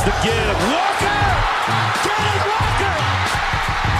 [0.00, 0.56] Here's the give.
[0.72, 1.20] Walker.
[2.00, 2.96] Kenny Walker.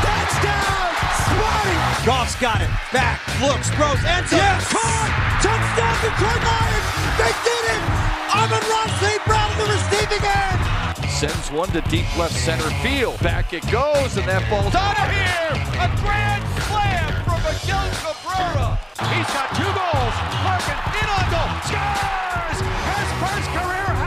[0.01, 0.89] Touchdown.
[1.29, 1.77] Smarty.
[2.09, 2.71] Goff's got it.
[2.89, 3.21] Back.
[3.45, 3.69] Looks.
[3.77, 4.01] Throws.
[4.09, 4.41] Ends up.
[4.41, 4.65] Yes.
[4.73, 5.13] Caught.
[5.45, 6.89] Touchdown Detroit Lions.
[7.21, 7.83] They did it.
[8.33, 9.21] Amon-Ra St.
[9.29, 11.13] Brown in the receiving end.
[11.13, 13.21] Sends one to deep left center field.
[13.21, 15.53] Back it goes, and that ball's out of here.
[15.85, 18.81] A grand slam from Miguel Cabrera.
[19.13, 20.17] He's got two goals.
[20.49, 21.51] Larkin in on goal.
[21.69, 22.59] Scores!
[22.89, 24.00] His first career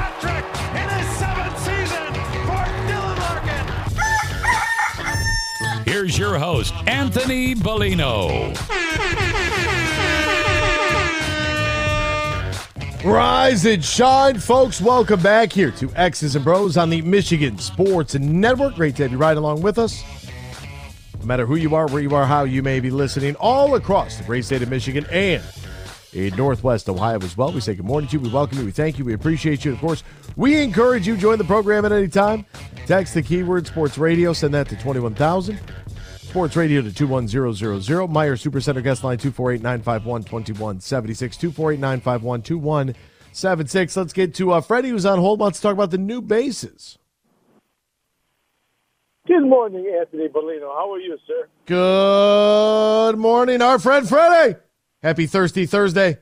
[6.14, 8.54] Here's your host, Anthony Bellino.
[13.04, 14.80] Rise and shine, folks.
[14.80, 18.76] Welcome back here to X's and Bros on the Michigan Sports Network.
[18.76, 20.04] Great to have you right along with us.
[21.20, 24.18] No matter who you are, where you are, how you may be listening, all across
[24.18, 25.42] the great state of Michigan and
[26.14, 27.52] in Northwest Ohio as well.
[27.52, 28.20] We say good morning to you.
[28.20, 28.66] We welcome you.
[28.66, 29.06] We thank you.
[29.06, 29.74] We appreciate you.
[29.74, 30.04] Of course,
[30.36, 32.46] we encourage you join the program at any time.
[32.86, 34.34] Text the keyword sports radio.
[34.34, 35.60] Send that to 21,000.
[36.34, 38.10] Sports Radio to 21000.
[38.10, 41.38] Meijer Supercenter guest line 248 951 2176.
[41.38, 43.96] 248 951 2176.
[43.96, 46.98] Let's get to uh, Freddie, who's on hold, wants to talk about the new bases.
[49.28, 50.74] Good morning, Anthony Bellino.
[50.74, 51.48] How are you, sir?
[51.68, 54.58] Good morning, our friend Freddie.
[55.04, 56.18] Happy Thirsty Thursday.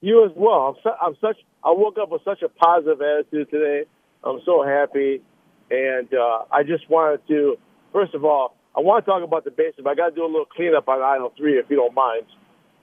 [0.00, 0.74] You as well.
[0.74, 1.36] I'm, su- I'm such.
[1.62, 3.84] I woke up with such a positive attitude today.
[4.24, 5.22] I'm so happy,
[5.70, 7.54] and uh, I just wanted to.
[7.92, 9.80] First of all, I want to talk about the bases.
[9.84, 12.26] But I got to do a little cleanup on aisle three, if you don't mind.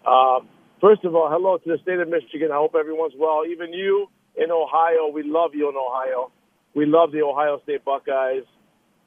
[0.06, 0.48] Um,
[0.82, 2.50] first of all, hello to the state of Michigan.
[2.52, 3.44] I hope everyone's well.
[3.50, 6.32] Even you in Ohio, we love you in Ohio.
[6.76, 8.44] We love the Ohio State Buckeyes.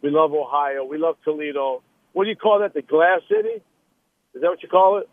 [0.02, 0.84] We love Ohio.
[0.84, 1.82] We love Toledo.
[2.12, 2.74] What do you call that?
[2.74, 3.62] The Glass City?
[4.34, 5.08] Is that what you call it?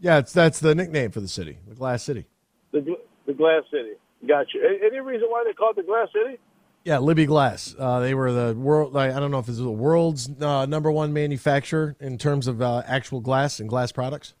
[0.00, 2.26] Yeah, it's, that's the nickname for the city, the Glass City.
[2.72, 2.96] The,
[3.26, 3.92] the Glass City.
[4.26, 4.62] Got you.
[4.84, 6.38] Any reason why they call it the Glass City?
[6.84, 7.74] Yeah, Libbey Glass.
[7.78, 8.94] Uh, they were the world.
[8.94, 12.82] I don't know if it's the world's uh, number one manufacturer in terms of uh,
[12.86, 14.34] actual glass and glass products.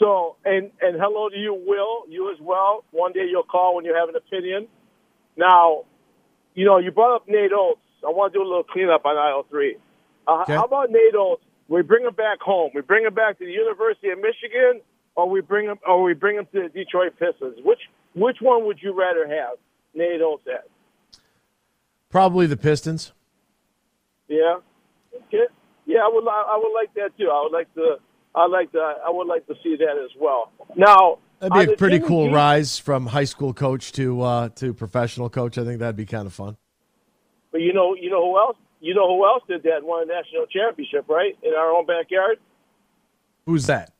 [0.00, 2.04] So, and and hello to you, Will.
[2.08, 2.84] You as well.
[2.90, 4.66] One day you'll call when you have an opinion.
[5.36, 5.84] Now,
[6.54, 7.80] you know you brought up Nate Oats.
[8.04, 9.76] I want to do a little cleanup on aisle three.
[10.26, 10.54] Uh, Okay.
[10.54, 11.42] How about Nate Oats?
[11.68, 12.70] We bring him back home.
[12.74, 14.80] We bring him back to the University of Michigan,
[15.14, 17.58] or we bring him, or we bring him to the Detroit Pistons.
[17.62, 17.80] Which
[18.14, 19.58] which one would you rather have
[19.94, 20.66] Nate at?
[22.10, 23.12] Probably the Pistons.
[24.28, 24.58] Yeah.
[25.14, 25.44] Okay.
[25.86, 26.26] Yeah, I would.
[26.26, 27.30] I would like that too.
[27.30, 27.96] I would like to.
[28.34, 28.78] I like to.
[28.78, 30.52] I would like to see that as well.
[30.76, 34.74] Now, That'd be a pretty cool G- rise from high school coach to uh, to
[34.74, 35.56] professional coach.
[35.56, 36.56] I think that'd be kind of fun.
[37.52, 38.56] But you know, you know who else?
[38.80, 39.82] You know who else did that?
[39.82, 41.36] Won a national championship, right?
[41.42, 42.38] In our own backyard.
[43.46, 43.92] Who's that?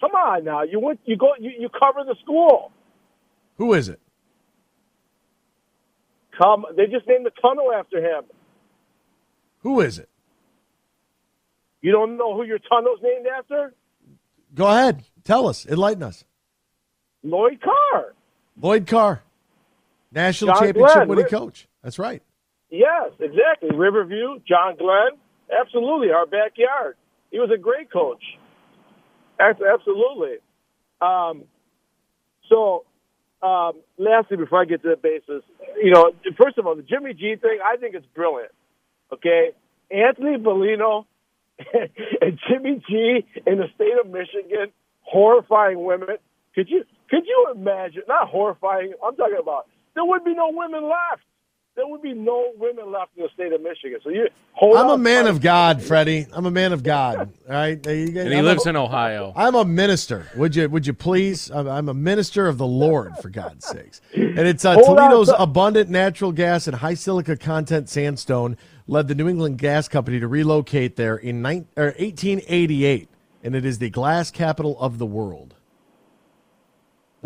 [0.00, 0.62] Come on now.
[0.62, 1.00] You went.
[1.04, 1.32] You go.
[1.38, 2.72] You, you cover the school.
[3.58, 4.00] Who is it?
[6.38, 6.66] Come.
[6.76, 8.24] They just named the tunnel after him.
[9.60, 10.08] Who is it?
[11.82, 13.74] You don't know who your tunnel's named after?
[14.54, 15.04] Go ahead.
[15.24, 15.66] Tell us.
[15.66, 16.24] Enlighten us.
[17.22, 18.14] Lloyd Carr.
[18.58, 19.22] Lloyd Carr,
[20.10, 21.08] national John championship Glenn.
[21.08, 21.68] winning coach.
[21.82, 22.22] That's right.
[22.70, 23.68] Yes, exactly.
[23.74, 25.18] Riverview, John Glenn.
[25.60, 26.96] Absolutely, our backyard.
[27.30, 28.22] He was a great coach.
[29.38, 30.36] Abs- Absolutely.
[31.02, 31.44] Um,
[32.48, 32.85] so,
[33.42, 35.42] um, lastly, before I get to the basis,
[35.82, 38.52] you know, first of all, the Jimmy G thing, I think it's brilliant.
[39.12, 39.50] Okay,
[39.90, 41.04] Anthony Bellino
[42.20, 46.16] and Jimmy G in the state of Michigan horrifying women.
[46.54, 48.02] Could you could you imagine?
[48.08, 48.94] Not horrifying.
[49.04, 51.22] I'm talking about there would be no women left.
[51.76, 54.00] There would be no women left in the state of Michigan.
[54.02, 56.26] So you hold I'm a man of God, Freddie.
[56.32, 57.18] I'm a man of God.
[57.18, 57.80] All right.
[57.82, 58.22] There you go.
[58.22, 59.34] And he I'm lives a, in Ohio.
[59.36, 60.26] I'm a minister.
[60.36, 60.70] Would you?
[60.70, 61.50] Would you please?
[61.50, 64.00] I'm, I'm a minister of the Lord, for God's sakes.
[64.14, 68.56] And it's uh, Hold on, Toledo's abundant natural gas and high silica content sandstone
[68.86, 73.08] led the New England Gas Company to relocate there in nine, or 1888,
[73.44, 75.55] and it is the glass capital of the world.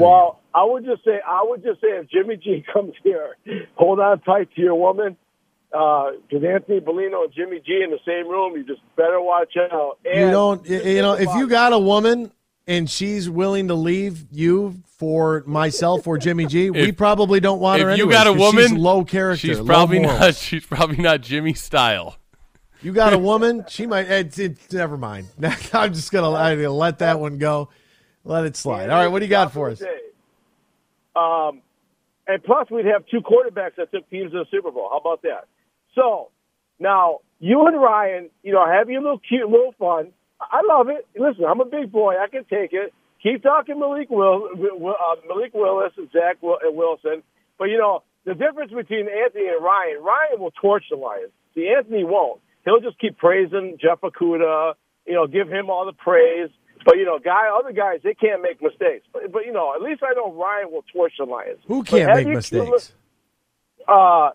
[0.01, 3.37] Well, I would just say, I would just say, if Jimmy G comes here,
[3.75, 5.17] hold on tight to your woman,
[5.73, 8.57] uh, because Anthony Bellino and Jimmy G in the same room.
[8.57, 9.99] You just better watch out.
[10.05, 10.67] And you don't.
[10.67, 12.33] You, you know, if you got a woman
[12.67, 17.83] and she's willing to leave you for myself or Jimmy G, we probably don't want
[17.83, 17.91] her.
[17.91, 19.47] If you anyways, got a woman, she's low character.
[19.47, 20.35] She's probably not.
[20.35, 22.17] She's probably not Jimmy style.
[22.83, 24.11] You got a woman, she might.
[24.11, 25.29] It's, it's never mind.
[25.73, 27.69] I'm just gonna, I'm gonna let that one go.
[28.25, 28.91] Let it slide.
[28.91, 29.83] All right, what do you got for us?
[31.17, 31.63] Um,
[32.27, 34.89] and plus, we'd have two quarterbacks that took teams to the Super Bowl.
[34.91, 35.49] How about that?
[35.95, 36.29] So
[36.79, 40.13] now you and Ryan, you know, have your little cute, little fun.
[40.41, 41.07] I love it.
[41.19, 42.15] Listen, I'm a big boy.
[42.19, 42.95] I can take it.
[43.23, 47.23] Keep talking Malik Will, uh, Malik Willis and Zach Wilson.
[47.59, 51.31] But you know, the difference between Anthony and Ryan, Ryan will torch the Lions.
[51.55, 52.41] See, Anthony won't.
[52.65, 54.75] He'll just keep praising Jeff Okudah.
[55.07, 56.51] You know, give him all the praise.
[56.85, 59.07] But you know, guy, other guys, they can't make mistakes.
[59.13, 61.59] But, but you know, at least I know Ryan will torch the Lions.
[61.67, 62.93] Who can't make mistakes?
[63.87, 64.31] Uh,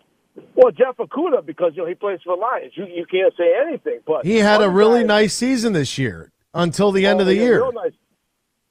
[0.53, 2.73] well, Jeff Okudah because you know he plays for the Lions.
[2.75, 3.99] You you can't say anything.
[4.05, 7.27] But He had a really guys- nice season this year until the end Oh, of
[7.27, 7.71] the year.
[7.73, 7.93] nice.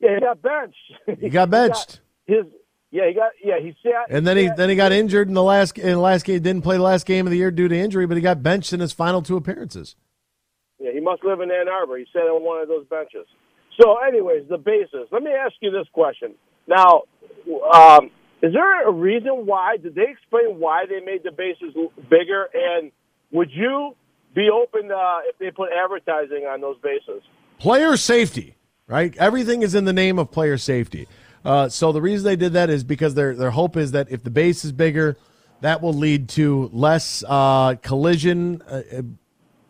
[0.00, 0.92] Yeah, he got benched.
[1.20, 2.00] He got benched.
[2.26, 2.44] his
[2.90, 5.34] yeah, he got yeah he sat And then he sat- then he got injured in
[5.34, 6.40] the last in the last game.
[6.42, 8.72] Didn't play the last game of the year due to injury, but he got benched
[8.72, 9.96] in his final two appearances.
[10.78, 11.96] Yeah, he must live in Ann Arbor.
[11.96, 13.26] He sat on one of those benches.
[13.80, 15.08] So, anyways, the bases.
[15.10, 16.34] Let me ask you this question.
[16.66, 17.02] Now,
[17.72, 18.10] um,
[18.42, 19.76] is there a reason why?
[19.76, 21.74] Did they explain why they made the bases
[22.10, 22.48] bigger?
[22.52, 22.92] And
[23.32, 23.96] would you
[24.34, 27.22] be open uh, if they put advertising on those bases?
[27.58, 28.56] Player safety,
[28.86, 29.16] right?
[29.16, 31.08] Everything is in the name of player safety.
[31.44, 34.22] Uh, so the reason they did that is because their their hope is that if
[34.22, 35.16] the base is bigger,
[35.60, 38.82] that will lead to less uh, collision uh,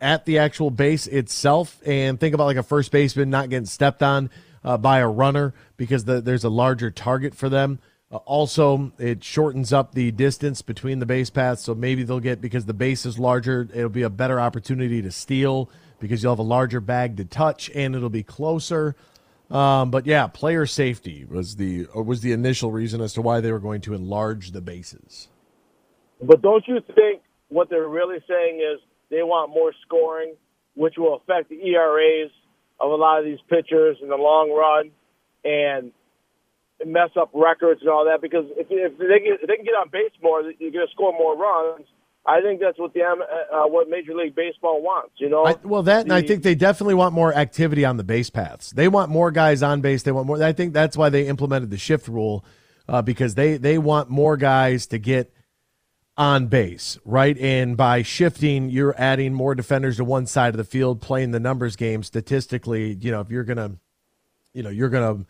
[0.04, 1.80] at the actual base itself.
[1.84, 4.30] And think about like a first baseman not getting stepped on
[4.62, 7.78] uh, by a runner because the, there's a larger target for them.
[8.12, 12.42] Uh, also, it shortens up the distance between the base paths, so maybe they'll get
[12.42, 13.66] because the base is larger.
[13.74, 17.70] It'll be a better opportunity to steal because you'll have a larger bag to touch,
[17.74, 18.94] and it'll be closer.
[19.50, 23.52] Um, but yeah, player safety was the was the initial reason as to why they
[23.52, 25.28] were going to enlarge the bases.
[26.22, 28.80] But don't you think what they're really saying is
[29.14, 30.34] they want more scoring,
[30.74, 32.30] which will affect the ERAs
[32.80, 34.90] of a lot of these pitchers in the long run,
[35.44, 35.92] and
[36.84, 38.20] mess up records and all that?
[38.20, 40.92] Because if, if they get, if they can get on base more, you're going to
[40.92, 41.86] score more runs.
[42.26, 43.14] I think that's what the uh,
[43.54, 45.12] uh, what Major League Baseball wants.
[45.18, 48.04] You know, I, well, that and I think they definitely want more activity on the
[48.04, 48.70] base paths.
[48.70, 50.04] They want more guys on base.
[50.04, 50.42] They want more.
[50.42, 52.42] I think that's why they implemented the shift rule
[52.88, 55.34] uh, because they they want more guys to get
[56.16, 57.36] on base, right?
[57.38, 61.40] And by shifting, you're adding more defenders to one side of the field, playing the
[61.40, 62.02] numbers game.
[62.02, 63.76] Statistically, you know, if you're gonna,
[64.52, 65.24] you know, you're gonna,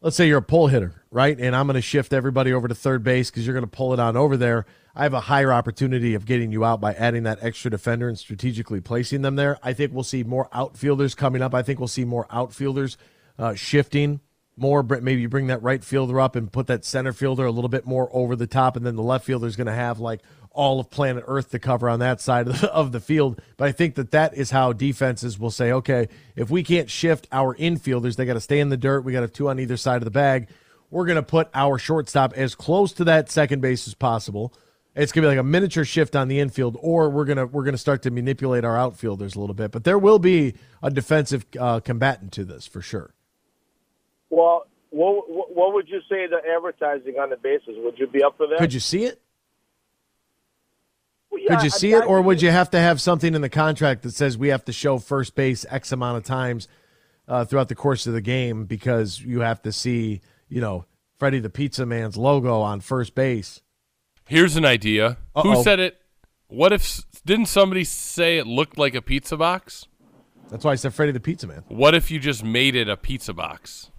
[0.00, 1.38] let's say you're a pull hitter, right?
[1.38, 4.16] And I'm gonna shift everybody over to third base because you're gonna pull it on
[4.16, 4.66] over there.
[4.94, 8.18] I have a higher opportunity of getting you out by adding that extra defender and
[8.18, 9.58] strategically placing them there.
[9.62, 11.54] I think we'll see more outfielders coming up.
[11.54, 12.96] I think we'll see more outfielders
[13.38, 14.20] uh, shifting
[14.60, 14.82] more.
[14.82, 17.86] Maybe you bring that right fielder up and put that center fielder a little bit
[17.86, 20.20] more over the top, and then the left fielder is going to have like
[20.52, 23.40] all of planet Earth to cover on that side of the, of the field.
[23.56, 27.26] But I think that that is how defenses will say, okay, if we can't shift
[27.32, 29.04] our infielders, they got to stay in the dirt.
[29.04, 30.48] We got to two on either side of the bag.
[30.90, 34.52] We're going to put our shortstop as close to that second base as possible.
[34.96, 37.78] It's gonna be like a miniature shift on the infield, or we're gonna we're gonna
[37.78, 39.70] start to manipulate our outfielders a little bit.
[39.70, 43.14] But there will be a defensive uh, combatant to this for sure.
[44.30, 47.76] Well, what, what what would you say the advertising on the bases?
[47.76, 48.58] Would you be up for that?
[48.58, 49.20] Could you see it?
[51.30, 53.40] Well, yeah, Could you see I- it, or would you have to have something in
[53.42, 56.66] the contract that says we have to show first base X amount of times
[57.28, 60.86] uh, throughout the course of the game because you have to see, you know,
[61.18, 63.60] Freddie the Pizza Man's logo on first base?
[64.26, 65.18] Here's an idea.
[65.36, 65.42] Uh-oh.
[65.54, 65.98] Who said it?
[66.48, 69.86] What if didn't somebody say it looked like a pizza box?
[70.50, 71.62] That's why I said Freddie the Pizza Man.
[71.68, 73.90] What if you just made it a pizza box?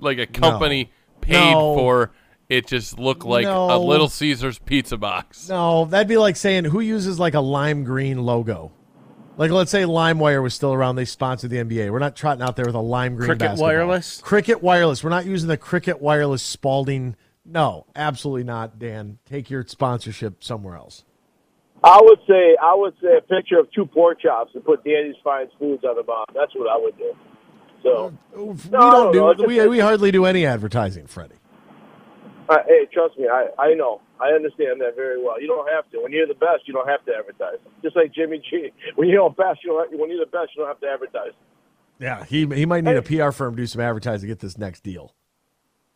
[0.00, 0.90] Like a company
[1.20, 1.74] paid No.
[1.76, 2.10] for
[2.48, 5.48] it just looked like a Little Caesars pizza box.
[5.48, 8.72] No, that'd be like saying who uses like a lime green logo.
[9.36, 11.90] Like let's say LimeWire was still around, they sponsored the NBA.
[11.90, 13.68] We're not trotting out there with a lime green Cricket basketball.
[13.68, 14.20] Wireless?
[14.20, 15.02] Cricket Wireless.
[15.04, 17.16] We're not using the Cricket Wireless Spalding.
[17.44, 19.18] No, absolutely not, Dan.
[19.24, 21.04] Take your sponsorship somewhere else.
[21.82, 25.16] I would say I would say a picture of two pork chops and put Danny's
[25.24, 26.34] Fine Foods on the bottom.
[26.38, 27.14] That's what I would do.
[27.82, 31.36] So, We No, don't no, do we, we hardly do any advertising, Freddie.
[32.48, 35.40] uh, hey, trust me, I I know, I understand that very well.
[35.40, 36.02] You don't have to.
[36.02, 37.58] When you're the best, you don't have to advertise.
[37.82, 38.70] Just like Jimmy G.
[38.96, 39.98] When you're the best, you don't.
[39.98, 41.32] When you're the best, you don't have to advertise.
[41.98, 44.56] Yeah, he he might need a PR firm to do some advertising to get this
[44.58, 45.14] next deal.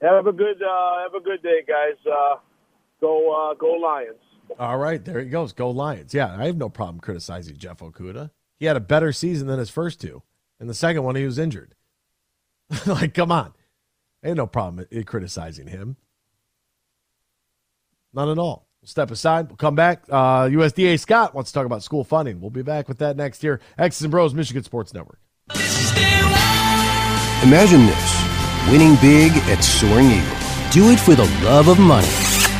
[0.02, 1.96] Have a good uh, have a good day, guys.
[2.06, 2.36] Uh,
[3.00, 4.18] go uh, go Lions.
[4.58, 5.52] All right, there he goes.
[5.54, 6.12] Go Lions.
[6.12, 8.30] Yeah, I have no problem criticizing Jeff Okudah.
[8.58, 10.22] He had a better season than his first two.
[10.60, 11.74] In the second one, he was injured.
[12.86, 13.52] like, come on.
[14.24, 15.96] Ain't no problem criticizing him.
[18.14, 18.68] None at all.
[18.80, 19.48] We'll step aside.
[19.48, 20.04] We'll come back.
[20.08, 22.40] Uh, USDA Scott wants to talk about school funding.
[22.40, 23.60] We'll be back with that next year.
[23.78, 25.18] X's and Bros, Michigan Sports Network.
[27.42, 28.24] Imagine this
[28.70, 30.36] winning big at Soaring Eagle.
[30.70, 32.06] Do it for the love of money.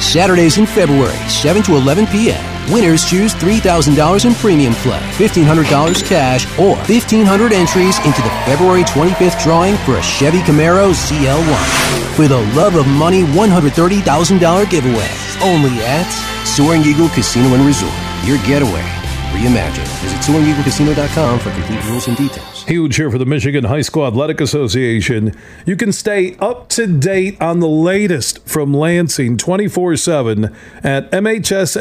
[0.01, 2.54] Saturdays in February, 7 to 11 p.m.
[2.73, 9.43] Winners choose $3,000 in premium play, $1,500 cash, or 1,500 entries into the February 25th
[9.43, 12.15] drawing for a Chevy Camaro ZL1.
[12.17, 15.11] For the love of money $130,000 giveaway.
[15.43, 16.09] Only at
[16.47, 17.93] Soaring Eagle Casino and Resort.
[18.25, 19.04] Your getaway
[19.35, 19.89] reimagined.
[20.01, 22.63] Visit SoaringEagleCasino.com for complete rules and details.
[22.65, 25.37] Huge here for the Michigan High School Athletic Association.
[25.67, 30.45] You can stay up to date on the latest from Lansing 24 7
[30.83, 31.77] at MHSAA.com,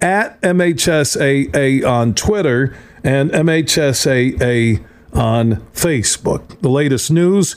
[0.00, 2.74] at MHSAA on Twitter,
[3.04, 6.60] and MHSAA on Facebook.
[6.60, 7.56] The latest news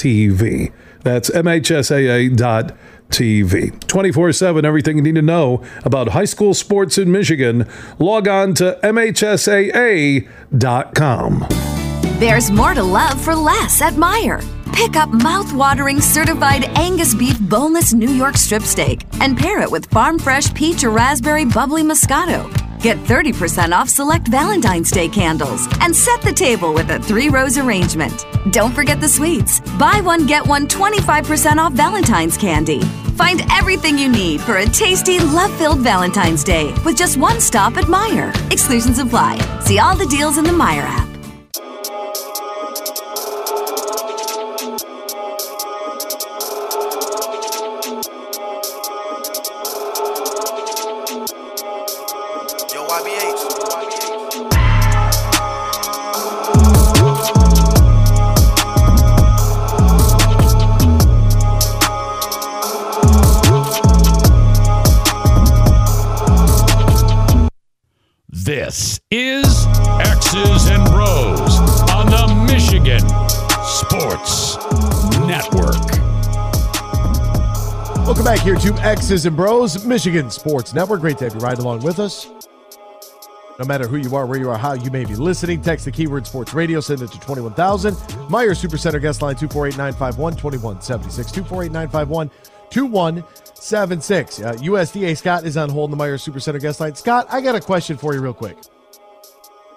[0.00, 0.72] TV.
[1.02, 2.70] That's MHSAA.tv.
[3.86, 7.68] 24 7, everything you need to know about high school sports in Michigan.
[7.98, 10.26] Log on to MHSAA.com.
[12.18, 14.42] There's more to love for less at Meijer.
[14.72, 19.86] Pick up mouth-watering certified Angus beef boneless New York strip steak and pair it with
[19.86, 22.48] farm fresh peach or raspberry bubbly Moscato.
[22.80, 27.58] Get 30% off select Valentine's Day candles and set the table with a three rose
[27.58, 28.24] arrangement.
[28.52, 29.60] Don't forget the sweets.
[29.78, 32.80] Buy one, get one 25% off Valentine's candy.
[33.20, 37.76] Find everything you need for a tasty, love filled Valentine's Day with just one stop
[37.76, 38.34] at Meijer.
[38.50, 39.36] Exclusions apply.
[39.60, 41.09] See all the deals in the Meijer app.
[78.36, 81.00] Back here to X's and Bros, Michigan Sports Network.
[81.00, 82.28] Great to have you ride along with us.
[83.58, 85.90] No matter who you are, where you are, how you may be listening, text the
[85.90, 87.92] keyword sports radio, send it to 21,000.
[88.28, 91.32] Meijer Supercenter guest line 248 951 2176.
[91.32, 92.30] 248 951
[92.70, 94.38] 2176.
[94.38, 96.94] Uh, USDA Scott is on hold in the Meijer Supercenter guest line.
[96.94, 98.56] Scott, I got a question for you, real quick.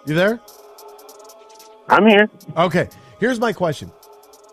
[0.06, 0.40] You there?
[1.90, 2.30] I'm here.
[2.56, 2.88] Okay.
[3.20, 3.92] Here's my question.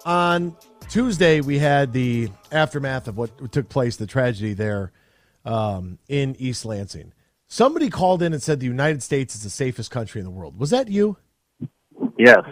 [0.06, 0.56] On
[0.88, 4.92] Tuesday, we had the aftermath of what took place, the tragedy there
[5.44, 7.12] um, in East Lansing.
[7.46, 10.58] Somebody called in and said the United States is the safest country in the world.
[10.58, 11.16] Was that you?
[12.16, 12.44] Yes.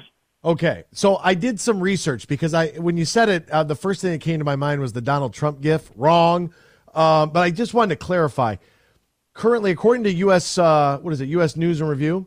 [0.45, 4.01] Okay, so I did some research because I, when you said it, uh, the first
[4.01, 5.91] thing that came to my mind was the Donald Trump gif.
[5.97, 6.53] Wrong,
[6.95, 8.57] um, but I just wanted to clarify.
[9.35, 10.59] Currently, according to U.S.
[10.59, 11.29] Uh, what is it?
[11.31, 11.57] U.S.
[11.57, 12.27] News and Review,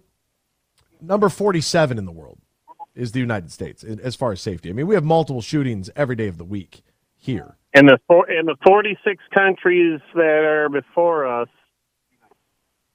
[1.01, 2.37] number forty-seven in the world
[2.95, 4.69] is the United States as far as safety.
[4.69, 6.83] I mean, we have multiple shootings every day of the week
[7.21, 7.55] here.
[7.73, 11.47] In the four, in the forty-six countries that are before us.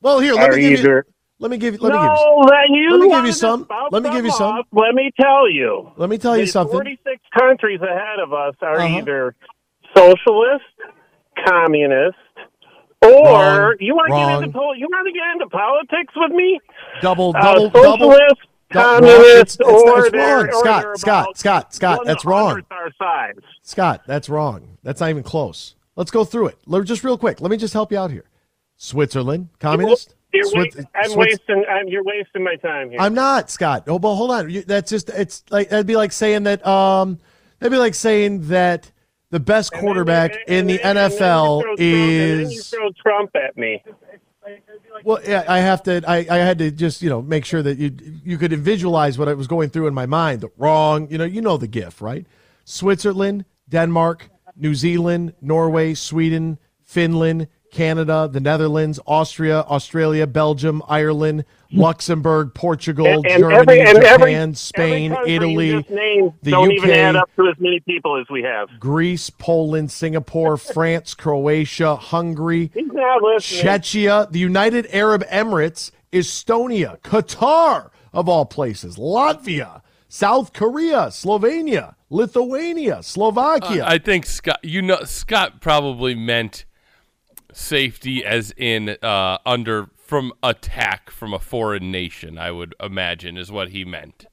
[0.03, 1.13] Well, here let me give either, you.
[1.39, 1.81] Let me give you.
[1.81, 2.47] Let no, me give you.
[2.51, 3.67] then you let me give you some.
[3.91, 4.53] Let me give you some.
[4.59, 4.67] off.
[4.73, 5.91] Let me tell you.
[5.97, 6.73] Let me tell you something.
[6.73, 8.99] 46 countries ahead of us are Uh-huh.
[8.99, 9.35] either
[9.97, 10.65] socialist,
[11.47, 12.17] communist,
[13.03, 13.75] or Wrong.
[13.81, 16.61] you want to get into you want to get into politics with me?
[17.01, 17.91] Double, Uh, double, double.
[18.13, 18.37] socialist, Dou- wrong.
[18.71, 20.49] Communist, It's- it's- or it's wrong.
[20.61, 22.63] Scott, Scott, Scott, Scott, that's wrong.
[23.63, 24.79] Scott, that's wrong.
[24.83, 25.75] That's not even close.
[25.97, 26.59] Let's go through it.
[26.67, 27.41] Let- Just real quick.
[27.41, 28.25] Let me just help you out here.
[28.77, 30.15] Switzerland, communist.
[30.33, 31.65] You're Swiss- I'm Swiss- wasting.
[31.71, 33.01] I'm, you're wasting my time here.
[33.01, 33.85] I'm not Scott.
[33.89, 34.51] Oh, but hold on.
[34.51, 35.09] You, that's just.
[35.11, 36.67] It's like that'd be like saying that.
[36.67, 37.19] Um,
[37.59, 38.91] that'd be like saying that
[39.31, 42.53] the best And then- quarterback and- in the then- and then you NFL Trump- and
[42.53, 42.69] is.
[42.71, 43.83] throw Trump at me.
[45.05, 46.03] Well, yeah, I have to.
[46.07, 49.29] I, I had to just you know make sure that you you could visualize what
[49.29, 50.41] I was going through in my mind.
[50.41, 52.27] The wrong, you know, you know the GIF, right?
[52.65, 62.55] Switzerland, Denmark, New Zealand, Norway, Sweden, Finland, Canada, the Netherlands, Austria, Australia, Belgium, Ireland, Luxembourg,
[62.55, 65.89] Portugal, And- and Germany, every- and Japan, every- Spain, every Italy, just
[66.43, 68.69] the don't UK, even add up to as many people as we have.
[68.81, 73.63] Greece, Poland, Singapore, France, Croatia, Hungary, He's not listening.
[73.65, 82.97] Czechia, the United Arab Emirates, Estonia, Qatar, of all places, Latvia, South Korea, Slovenia, Lithuania,
[82.99, 83.85] uh, Slovakia.
[83.85, 86.65] I think Scott, you know, Scott probably meant
[87.57, 92.39] safety as in uh, under from attack from a foreign nation.
[92.39, 94.27] I would imagine is what he meant.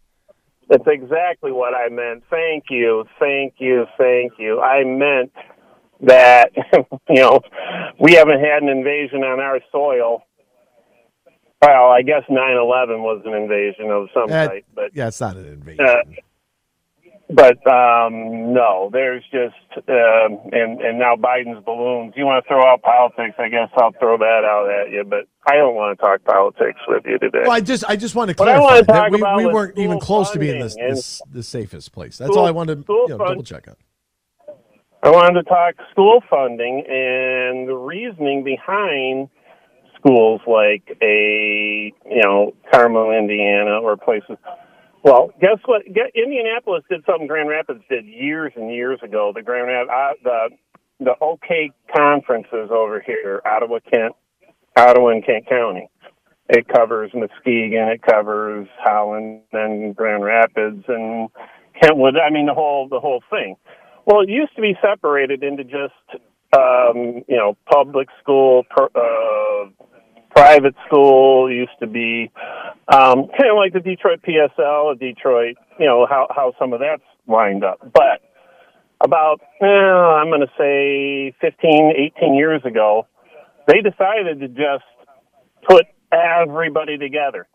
[0.69, 2.23] That's exactly what I meant.
[2.29, 4.59] Thank you, thank you, thank you.
[4.61, 5.31] I meant
[6.01, 6.51] that
[7.09, 7.41] you know
[7.99, 10.23] we haven't had an invasion on our soil.
[11.61, 15.37] Well, I guess 9/11 was an invasion of some That- type, but yeah, it's not
[15.37, 15.85] an invasion.
[15.85, 16.01] uh,
[17.33, 19.55] but um, no, there's just
[19.89, 22.13] um, and and now Biden's balloons.
[22.15, 23.35] You want to throw out politics?
[23.39, 25.03] I guess I'll throw that out at you.
[25.03, 27.39] But I don't want to talk politics with you today.
[27.43, 29.99] Well, I just I just want to clarify wanna talk that we, we weren't even
[29.99, 32.17] close to being funding the, the, safest place.
[32.17, 33.75] That's school- all I wanted to you know, double check on.
[35.01, 39.29] I wanted to talk school funding and the reasoning behind
[39.97, 44.37] schools like a you know Carmel, Indiana, or places.
[45.03, 45.81] Well, guess what?
[45.85, 49.33] Indianapolis did something Grand Rapids did years and years ago.
[49.35, 54.15] The Grand Rapids, uh, the the OK conferences over here, Ottawa, Kent,
[54.77, 55.89] Ottawa and Kent County.
[56.47, 61.29] It covers Muskegon, it covers Holland and Grand Rapids and
[61.81, 62.15] Kentwood.
[62.15, 63.55] I mean the whole the whole thing.
[64.05, 66.21] Well, it used to be separated into just
[66.55, 69.69] um, you know public school, per, uh,
[70.35, 71.51] private school.
[71.51, 72.31] Used to be
[72.87, 75.55] um, kind of like the Detroit PSL, Detroit.
[75.79, 78.21] You know how how some of that's lined up, but
[79.03, 83.07] about eh, I'm going to say 15, 18 years ago,
[83.67, 84.85] they decided to just
[85.67, 87.47] put everybody together.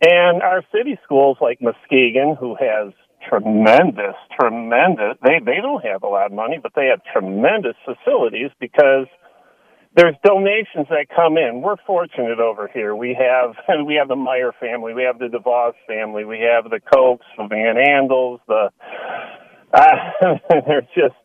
[0.00, 2.92] And our city schools like Muskegon, who has
[3.28, 8.50] tremendous, tremendous, they, they don't have a lot of money, but they have tremendous facilities
[8.60, 9.06] because
[9.98, 11.60] there's donations that come in.
[11.60, 12.94] We're fortunate over here.
[12.94, 16.70] We have, and we have the Meijer family, we have the DeVos family, we have
[16.70, 18.70] the Cokes, the Van Andels, the,
[19.74, 21.18] uh, there's just,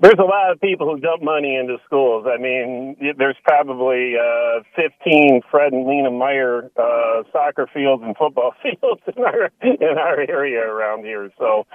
[0.00, 2.26] there's a lot of people who dump money into schools.
[2.26, 8.54] I mean, there's probably uh, 15 Fred and Lena Meijer uh, soccer fields and football
[8.62, 11.30] fields in our in our area around here.
[11.38, 11.66] So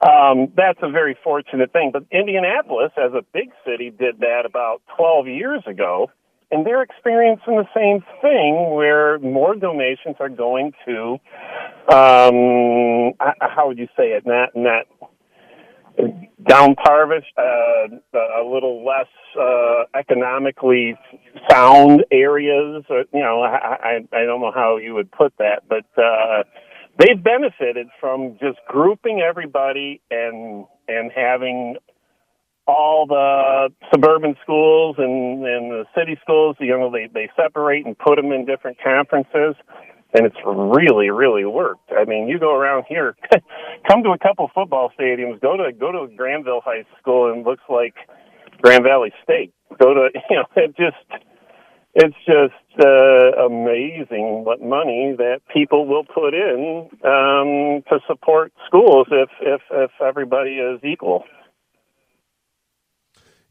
[0.00, 1.90] um, that's a very fortunate thing.
[1.92, 6.10] But Indianapolis, as a big city, did that about 12 years ago,
[6.50, 11.18] and they're experiencing the same thing where more donations are going to
[11.90, 14.24] um, how would you say it?
[14.26, 14.86] Not not
[16.46, 19.08] down parvish, uh, a little less
[19.38, 20.96] uh, economically
[21.50, 22.84] sound areas.
[22.88, 26.44] Or, you know, I, I I don't know how you would put that, but uh,
[27.00, 31.76] they've benefited from just grouping everybody and and having
[32.66, 36.56] all the suburban schools and, and the city schools.
[36.60, 39.56] You know, they they separate and put them in different conferences
[40.12, 41.90] and it's really, really worked.
[41.92, 43.16] I mean, you go around here,
[43.88, 47.62] come to a couple football stadiums, go to go to Grandville High School, and looks
[47.68, 47.94] like
[48.60, 49.52] Grand Valley State.
[49.78, 51.22] Go to you know, it just
[51.94, 59.08] it's just uh, amazing what money that people will put in um, to support schools
[59.10, 61.24] if if if everybody is equal.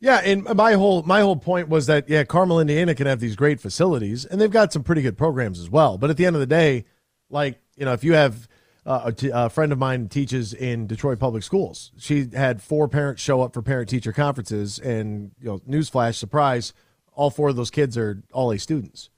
[0.01, 3.35] Yeah, and my whole my whole point was that yeah, Carmel, Indiana can have these
[3.35, 5.97] great facilities, and they've got some pretty good programs as well.
[5.97, 6.85] But at the end of the day,
[7.29, 8.47] like you know, if you have
[8.85, 12.87] uh, a, t- a friend of mine teaches in Detroit public schools, she had four
[12.87, 16.73] parents show up for parent teacher conferences, and you know, newsflash, surprise,
[17.19, 19.09] all four of those kids are all A students.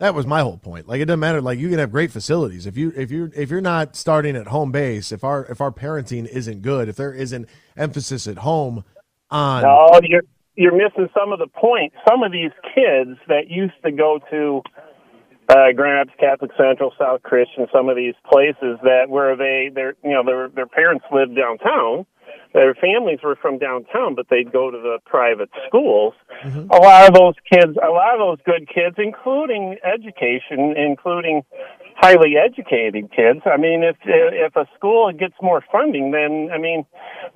[0.00, 0.86] That was my whole point.
[0.86, 1.40] Like it doesn't matter.
[1.40, 4.48] Like you can have great facilities if you if you if you're not starting at
[4.48, 8.84] home base, if our if our parenting isn't good, if there isn't emphasis at home
[9.30, 10.24] on No, you're
[10.56, 11.94] you're missing some of the point.
[12.06, 14.62] Some of these kids that used to go to
[15.48, 19.94] uh, Grand Rapids Catholic Central, South Christian, some of these places that where they their
[20.04, 22.04] you know their their parents lived downtown,
[22.54, 26.14] their families were from downtown, but they'd go to the private schools.
[26.70, 31.42] A lot of those kids, a lot of those good kids, including education, including
[31.96, 33.40] highly educated kids.
[33.44, 36.86] I mean, if if a school gets more funding, then I mean,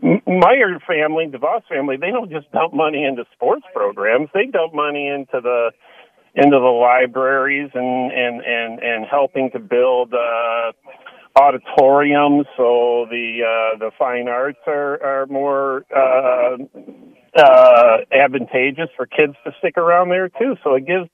[0.03, 4.29] Meijer family, DeVos family, they don't just dump money into sports programs.
[4.33, 5.73] They dump money into the
[6.35, 10.73] into the libraries and and and and helping to build uh
[11.35, 16.57] auditoriums so the uh the fine arts are are more uh
[17.37, 20.57] uh, advantageous for kids to stick around there too.
[20.63, 21.09] So it gives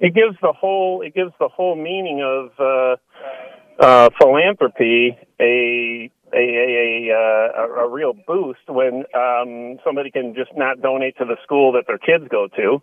[0.00, 2.96] it gives the whole it gives the whole meaning of uh,
[3.84, 7.10] uh, philanthropy a a a,
[7.56, 11.84] a, a real boost when um, somebody can just not donate to the school that
[11.86, 12.80] their kids go to,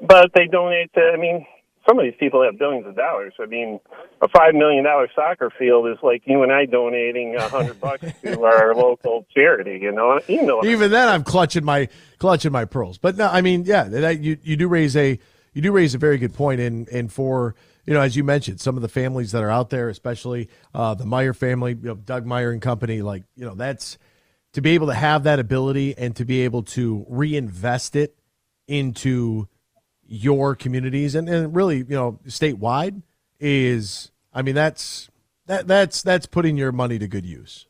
[0.00, 1.00] but they donate to.
[1.00, 1.46] I mean,
[1.86, 3.34] some of these people have billions of dollars.
[3.40, 3.80] I mean,
[4.22, 8.04] a five million dollar soccer field is like you and I donating a hundred bucks
[8.22, 9.78] to our local charity.
[9.82, 10.64] You know, you know.
[10.64, 12.98] Even then, I'm clutching my clutching my pearls.
[12.98, 15.18] But no, I mean, yeah, that, you you do raise a
[15.52, 16.60] you do raise a very good point.
[16.60, 17.54] And and for
[17.86, 20.94] you know, as you mentioned, some of the families that are out there, especially uh,
[20.94, 23.98] the Meijer family, you know, Doug Meijer and company, like you know, that's
[24.54, 28.16] to be able to have that ability and to be able to reinvest it
[28.66, 29.48] into
[30.06, 33.02] your communities and, and really you know statewide
[33.40, 35.10] is i mean that's
[35.46, 37.66] that that's that's putting your money to good use.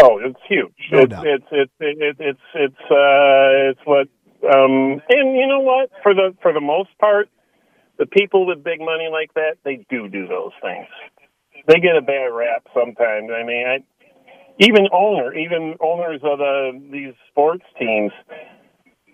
[0.00, 0.72] Oh it's huge.
[0.92, 4.08] No it's, it's, it's it's it's it's uh it's what
[4.54, 5.90] um and you know what?
[6.02, 7.28] For the for the most part
[7.98, 10.86] the people with big money like that they do do those things.
[11.66, 13.30] They get a bad rap sometimes.
[13.34, 13.78] I mean i
[14.60, 18.12] even owner even owners of the these sports teams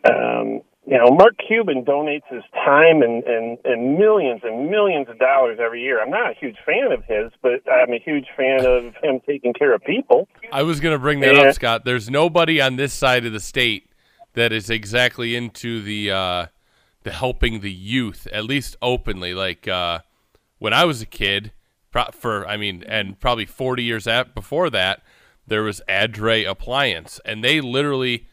[0.05, 5.18] um you know, Mark Cuban donates his time and, and, and millions and millions of
[5.18, 6.03] dollars every year.
[6.03, 9.55] I'm not a huge fan of his, but I'm a huge fan of him taking
[9.55, 10.29] care of people.
[10.53, 11.85] I was going to bring that and, up, Scott.
[11.87, 13.90] There's nobody on this side of the state
[14.35, 16.47] that is exactly into the uh,
[17.03, 19.33] the helping the youth, at least openly.
[19.33, 20.01] Like uh,
[20.59, 21.53] when I was a kid,
[22.12, 25.03] for I mean, and probably 40 years at, before that,
[25.47, 28.27] there was Adray Appliance, and they literally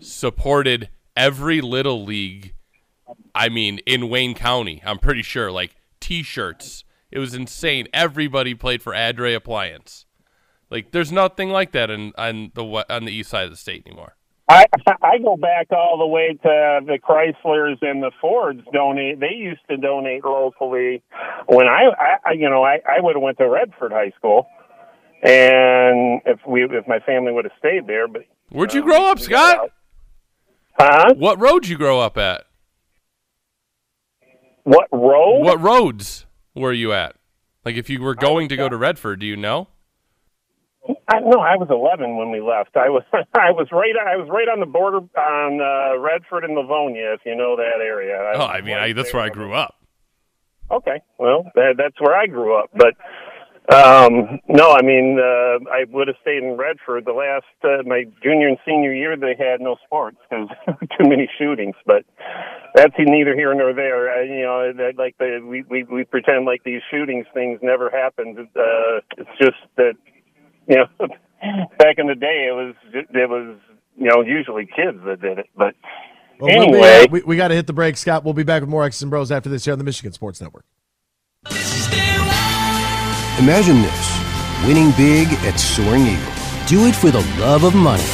[0.00, 2.54] supported– every little league.
[3.34, 6.84] I mean, in Wayne County, I'm pretty sure, like T-shirts.
[7.10, 7.88] It was insane.
[7.92, 10.06] Everybody played for Adray Appliance.
[10.70, 13.86] Like, there's nothing like that in, on the on the east side of the state
[13.86, 14.16] anymore.
[14.48, 14.64] I
[15.02, 19.20] I go back all the way to the Chryslers and the Fords donate.
[19.20, 21.02] They used to donate locally.
[21.46, 24.46] When I, I you know I I would have went to Redford High School,
[25.22, 29.10] and if we if my family would have stayed there, but where'd you um, grow
[29.10, 29.70] up, Scott?
[30.78, 31.14] Huh?
[31.16, 32.46] What road you grow up at?
[34.64, 35.42] What road?
[35.42, 37.16] What roads were you at?
[37.64, 39.68] Like if you were going to go to Redford, do you know?
[41.06, 42.76] I, no, I was 11 when we left.
[42.76, 46.54] I was I was right I was right on the border on uh, Redford and
[46.54, 48.16] Livonia, if you know that area.
[48.16, 49.76] I oh, I mean, I, that's where I grew up.
[50.70, 52.94] Okay, well, that, that's where I grew up, but
[53.70, 57.04] um, no, I mean, uh, I would have stayed in Redford.
[57.04, 60.48] The last, uh, my junior and senior year, they had no sports because
[60.98, 61.76] too many shootings.
[61.86, 62.04] But
[62.74, 64.18] that's neither here nor there.
[64.18, 67.88] Uh, you know, that, like the we, we we pretend like these shootings things never
[67.88, 68.36] happened.
[68.40, 69.94] Uh, it's just that,
[70.66, 70.86] you know,
[71.78, 73.56] back in the day, it was it was
[73.96, 75.46] you know usually kids that did it.
[75.56, 75.76] But
[76.40, 78.24] well, anyway, we'll be, uh, we we got to hit the break, Scott.
[78.24, 80.40] We'll be back with more X's and Bros after this here on the Michigan Sports
[80.40, 80.64] Network.
[83.42, 86.32] Imagine this winning big at Soaring Eagle.
[86.68, 88.04] Do it for the love of money.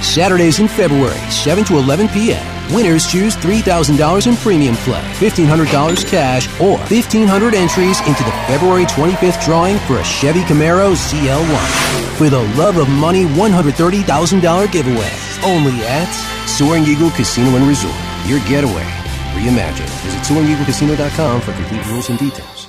[0.00, 2.74] Saturdays in February, 7 to 11 p.m.
[2.74, 9.44] Winners choose $3,000 in premium play, $1,500 cash, or 1,500 entries into the February 25th
[9.44, 12.16] drawing for a Chevy Camaro ZL1.
[12.16, 15.12] For the love of money $130,000 giveaway.
[15.44, 16.10] Only at
[16.48, 17.94] Soaring Eagle Casino and Resort.
[18.24, 18.88] Your getaway.
[19.36, 19.92] Reimagine.
[20.00, 22.68] Visit SoaringEagleCasino.com for complete rules and details.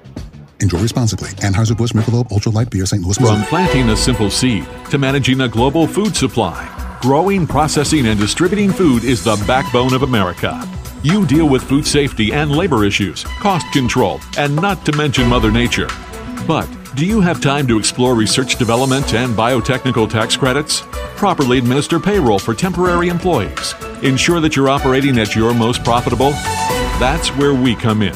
[0.61, 1.29] Enjoy responsibly.
[1.29, 3.03] Anheuser-Busch Michelob Ultra Light Beer, St.
[3.03, 3.37] Louis, Missouri.
[3.37, 8.71] From planting a simple seed to managing a global food supply, growing, processing, and distributing
[8.71, 10.67] food is the backbone of America.
[11.03, 15.51] You deal with food safety and labor issues, cost control, and not to mention Mother
[15.51, 15.89] Nature.
[16.47, 20.81] But do you have time to explore research development and biotechnical tax credits?
[21.15, 23.73] Properly administer payroll for temporary employees.
[24.03, 26.31] Ensure that you're operating at your most profitable?
[26.99, 28.15] That's where we come in.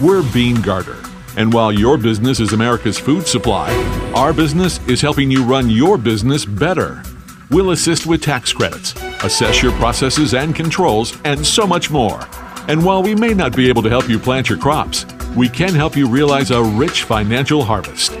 [0.00, 0.98] We're Bean Garter
[1.36, 3.72] and while your business is America's food supply,
[4.14, 7.02] our business is helping you run your business better.
[7.50, 12.20] We'll assist with tax credits, assess your processes and controls, and so much more.
[12.68, 15.74] And while we may not be able to help you plant your crops, we can
[15.74, 18.12] help you realize a rich financial harvest.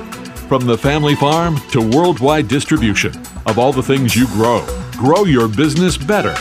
[0.48, 3.14] From the family farm to worldwide distribution
[3.46, 4.64] of all the things you grow,
[4.98, 6.34] grow your business better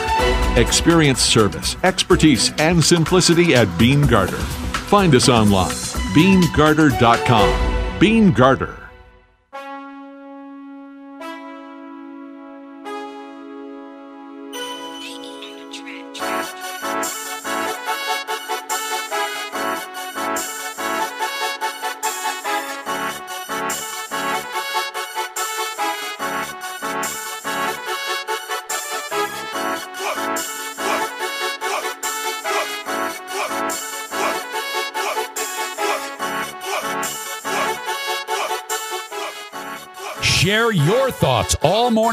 [0.55, 4.37] Experience service, expertise, and simplicity at Bean Garter.
[4.37, 5.73] Find us online,
[6.13, 7.99] beanegarter.com.
[7.99, 8.82] Beene Garter.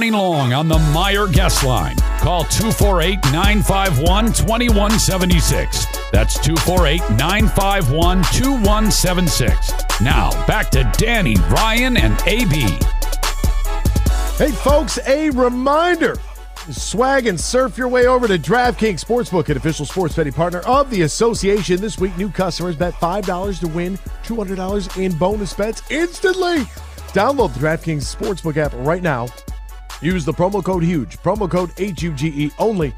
[0.00, 1.94] Morning long on the Meijer guest line.
[2.20, 5.86] Call 248 951 2176.
[6.10, 10.00] That's 248 951 2176.
[10.00, 12.60] Now, back to Danny, Ryan, and AB.
[14.38, 16.16] Hey, folks, a reminder.
[16.70, 20.88] Swag and surf your way over to DraftKings Sportsbook, an official sports betting partner of
[20.88, 21.78] the association.
[21.78, 26.60] This week, new customers bet $5 to win $200 in bonus bets instantly.
[27.12, 29.26] Download the DraftKings Sportsbook app right now.
[30.02, 32.94] Use the promo code HUGE, promo code H U G E only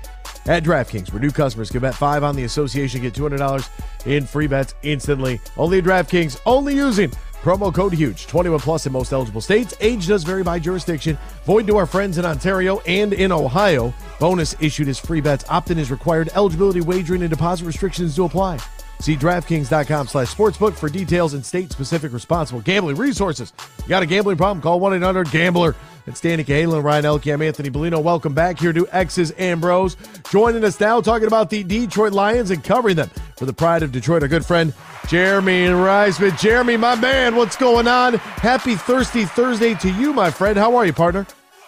[0.46, 3.68] at DraftKings, where new customers can bet five on the association, get $200
[4.06, 5.40] in free bets instantly.
[5.56, 7.10] Only at DraftKings, only using
[7.42, 8.26] promo code HUGE.
[8.26, 9.74] 21 plus in most eligible states.
[9.80, 11.18] Age does vary by jurisdiction.
[11.44, 13.92] Void to our friends in Ontario and in Ohio.
[14.18, 15.44] Bonus issued as free bets.
[15.48, 16.30] Opt-in is required.
[16.34, 18.58] Eligibility, wagering, and deposit restrictions do apply.
[19.00, 23.52] See DraftKings.com slash sportsbook for details and state-specific responsible gambling resources.
[23.80, 24.62] You got a gambling problem?
[24.62, 25.74] Call 1-800-GAMBLER.
[26.04, 27.28] It's Danny Cahalan, Ryan Elke.
[27.28, 28.02] I'm Anthony Bellino.
[28.02, 29.96] Welcome back here to X's and Bros.
[30.32, 33.92] Joining us now talking about the Detroit Lions and covering them for the pride of
[33.92, 34.74] Detroit, our good friend
[35.06, 36.36] Jeremy Reisman.
[36.40, 38.14] Jeremy, my man, what's going on?
[38.14, 40.58] Happy Thirsty Thursday to you, my friend.
[40.58, 41.24] How are you, partner?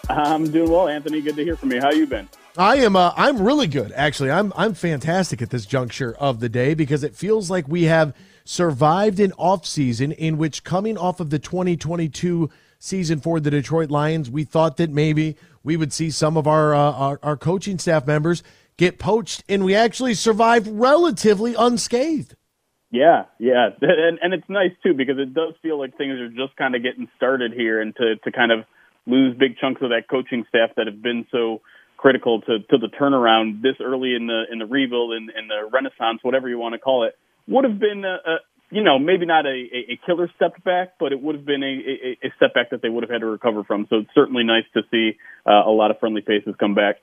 [0.09, 1.21] I'm doing well, Anthony.
[1.21, 1.79] Good to hear from you.
[1.79, 2.27] How you been?
[2.57, 2.97] I am.
[2.97, 4.31] Uh, I'm really good, actually.
[4.31, 4.51] I'm.
[4.57, 9.21] I'm fantastic at this juncture of the day because it feels like we have survived
[9.21, 14.29] an off season in which, coming off of the 2022 season for the Detroit Lions,
[14.29, 18.05] we thought that maybe we would see some of our uh, our, our coaching staff
[18.07, 18.43] members
[18.77, 22.35] get poached, and we actually survived relatively unscathed.
[22.91, 26.55] Yeah, yeah, and and it's nice too because it does feel like things are just
[26.57, 28.65] kind of getting started here, and to to kind of
[29.05, 31.61] lose big chunks of that coaching staff that have been so
[31.97, 35.69] critical to, to the turnaround this early in the in the rebuild and, and the
[35.71, 38.37] renaissance, whatever you want to call it, would have been a, a
[38.75, 41.65] you know maybe not a, a killer step back, but it would have been a,
[41.65, 43.87] a, a step back that they would have had to recover from.
[43.89, 46.97] So it's certainly nice to see uh, a lot of friendly faces come back.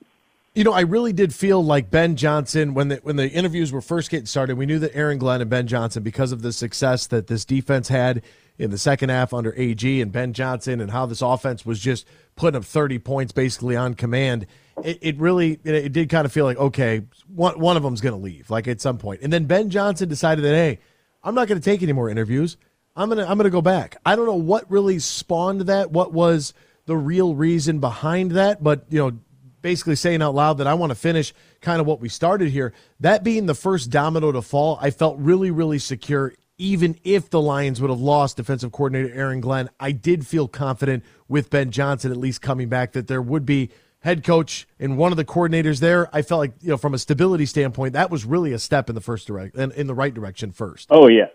[0.54, 3.80] You know, I really did feel like Ben Johnson when the when the interviews were
[3.80, 4.58] first getting started.
[4.58, 7.88] We knew that Aaron Glenn and Ben Johnson, because of the success that this defense
[7.88, 8.22] had
[8.58, 12.06] in the second half under AG and Ben Johnson, and how this offense was just
[12.36, 14.46] putting up 30 points basically on command
[14.84, 18.00] it, it really it, it, did kind of feel like okay, one one of them's
[18.00, 19.20] going to leave like at some point.
[19.22, 20.78] And then Ben Johnson decided that hey,
[21.22, 22.56] I'm not going to take any more interviews.
[22.94, 23.96] I'm gonna I'm gonna go back.
[24.04, 25.90] I don't know what really spawned that.
[25.90, 26.52] What was
[26.86, 28.62] the real reason behind that?
[28.62, 29.18] But you know,
[29.62, 32.72] basically saying out loud that I want to finish kind of what we started here.
[33.00, 36.34] That being the first domino to fall, I felt really really secure.
[36.58, 41.02] Even if the Lions would have lost defensive coordinator Aaron Glenn, I did feel confident
[41.26, 43.70] with Ben Johnson at least coming back that there would be
[44.02, 46.98] head coach and one of the coordinators there, I felt like you know from a
[46.98, 50.12] stability standpoint, that was really a step in the first direct in, in the right
[50.12, 50.88] direction first.
[50.90, 51.26] Oh yeah,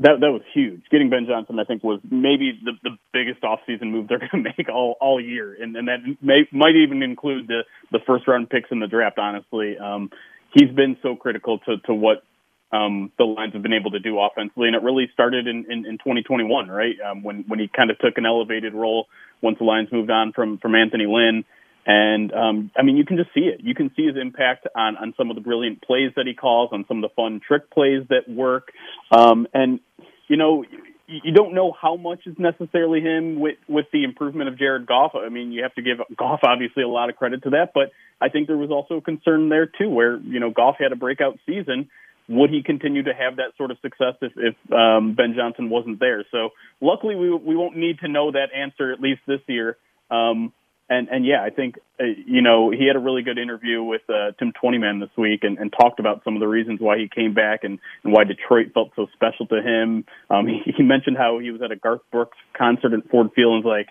[0.00, 0.82] that that was huge.
[0.90, 4.52] Getting Ben Johnson, I think, was maybe the, the biggest offseason move they're going to
[4.56, 8.50] make all all year, and and that may, might even include the the first round
[8.50, 9.18] picks in the draft.
[9.18, 10.10] Honestly, um,
[10.54, 12.24] he's been so critical to to what
[12.72, 15.86] um, the Lions have been able to do offensively, and it really started in, in,
[15.86, 16.94] in 2021, right?
[17.04, 19.06] Um, when when he kind of took an elevated role
[19.42, 21.44] once the Lions moved on from from Anthony Lynn.
[21.86, 23.60] And um, I mean, you can just see it.
[23.62, 26.70] You can see his impact on on some of the brilliant plays that he calls,
[26.72, 28.68] on some of the fun trick plays that work.
[29.10, 29.80] Um, and
[30.28, 30.64] you know,
[31.10, 35.12] you, don't know how much is necessarily him with with the improvement of Jared Goff.
[35.14, 37.90] I mean, you have to give Goff obviously a lot of credit to that, but
[38.20, 40.96] I think there was also a concern there too, where you know Goff had a
[40.96, 41.88] breakout season.
[42.28, 45.98] Would he continue to have that sort of success if, if um, Ben Johnson wasn't
[45.98, 46.24] there?
[46.30, 49.76] So luckily, we we won't need to know that answer at least this year.
[50.10, 50.52] Um,
[50.90, 54.02] and and yeah, I think uh, you know he had a really good interview with
[54.08, 57.08] uh, Tim Twentyman this week, and, and talked about some of the reasons why he
[57.08, 60.04] came back and, and why Detroit felt so special to him.
[60.28, 63.54] Um, he, he mentioned how he was at a Garth Brooks concert at Ford Field
[63.54, 63.88] and was like,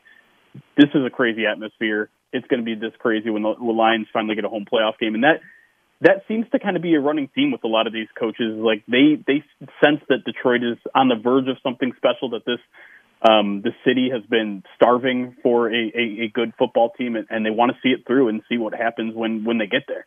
[0.78, 2.10] "This is a crazy atmosphere.
[2.34, 5.00] It's going to be this crazy when the, the Lions finally get a home playoff
[5.00, 5.40] game." And that
[6.02, 8.60] that seems to kind of be a running theme with a lot of these coaches.
[8.60, 9.42] Like they they
[9.82, 12.32] sense that Detroit is on the verge of something special.
[12.32, 12.60] That this
[13.22, 17.46] um, the city has been starving for a, a, a good football team, and, and
[17.46, 20.06] they want to see it through and see what happens when when they get there.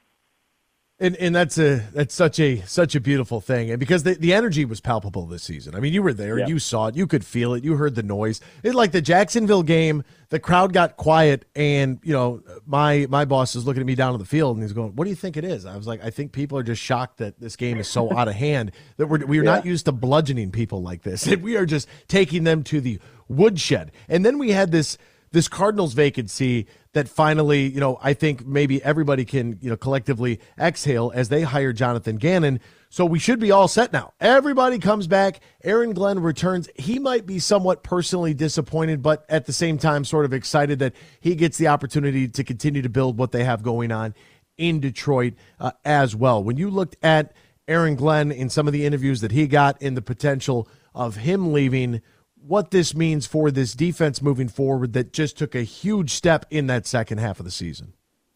[1.03, 4.33] And and that's a that's such a such a beautiful thing, and because the, the
[4.33, 5.75] energy was palpable this season.
[5.75, 6.47] I mean, you were there, Yeah.
[6.47, 8.41] you saw it, you could feel it, you heard the noise.
[8.63, 13.57] It like the Jacksonville game, the crowd got quiet, and you know my my boss
[13.57, 15.37] is looking at me down on the field, and he's going, "What do you think
[15.37, 17.89] it is?" I was like, "I think people are just shocked that this game is
[17.89, 21.43] so out of hand that we're we're not used to bludgeoning people like this, and
[21.43, 24.99] we are just taking them to the woodshed." And then we had this
[25.33, 30.41] this Cardinals vacancy that finally, you know, I think maybe everybody can, you know, collectively
[30.59, 32.61] exhale as they hire Jonathan Gannon.
[32.91, 34.13] So we should be all set now.
[34.21, 35.41] Everybody comes back.
[35.65, 36.69] Aaron Glenn returns.
[36.77, 40.93] He might be somewhat personally disappointed, but at the same time, sort of excited that
[41.19, 44.15] he gets the opportunity to continue to build what they have going on
[44.59, 46.45] in Detroit uh, as well.
[46.45, 47.33] When you looked at
[47.67, 51.55] Aaron Glenn in some of the interviews that he got in the potential of him
[51.55, 52.03] leaving,
[52.47, 56.67] what this means for this defense moving forward that just took a huge step in
[56.67, 57.93] that second half of the season.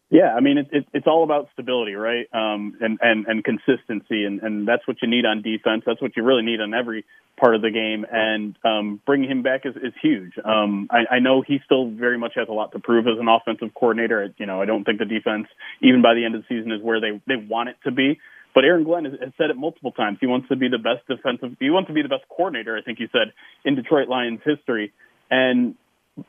[0.09, 2.27] Yeah, I mean, it, it, it's all about stability, right?
[2.33, 4.25] Um, and, and, and consistency.
[4.25, 5.83] And, and that's what you need on defense.
[5.85, 7.05] That's what you really need on every
[7.37, 8.07] part of the game.
[8.11, 10.35] And um, bringing him back is, is huge.
[10.45, 13.27] Um, I, I know he still very much has a lot to prove as an
[13.27, 14.33] offensive coordinator.
[14.38, 15.49] You know, I don't think the defense,
[15.83, 18.21] even by the end of the season, is where they, they want it to be.
[18.57, 20.16] But Aaron Glenn has, has said it multiple times.
[20.19, 21.59] He wants to be the best defensive.
[21.61, 22.75] He wants to be the best coordinator.
[22.75, 23.35] I think he said
[23.66, 24.95] in Detroit Lions history.
[25.31, 25.75] And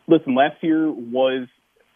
[0.10, 1.48] listen, last year was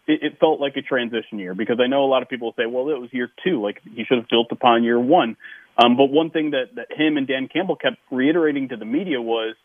[0.08, 2.66] it, it felt like a transition year because I know a lot of people say,
[2.66, 3.62] well, it was year two.
[3.62, 5.36] Like he should have built upon year one.
[5.78, 9.22] Um, but one thing that, that him and Dan Campbell kept reiterating to the media
[9.22, 9.58] was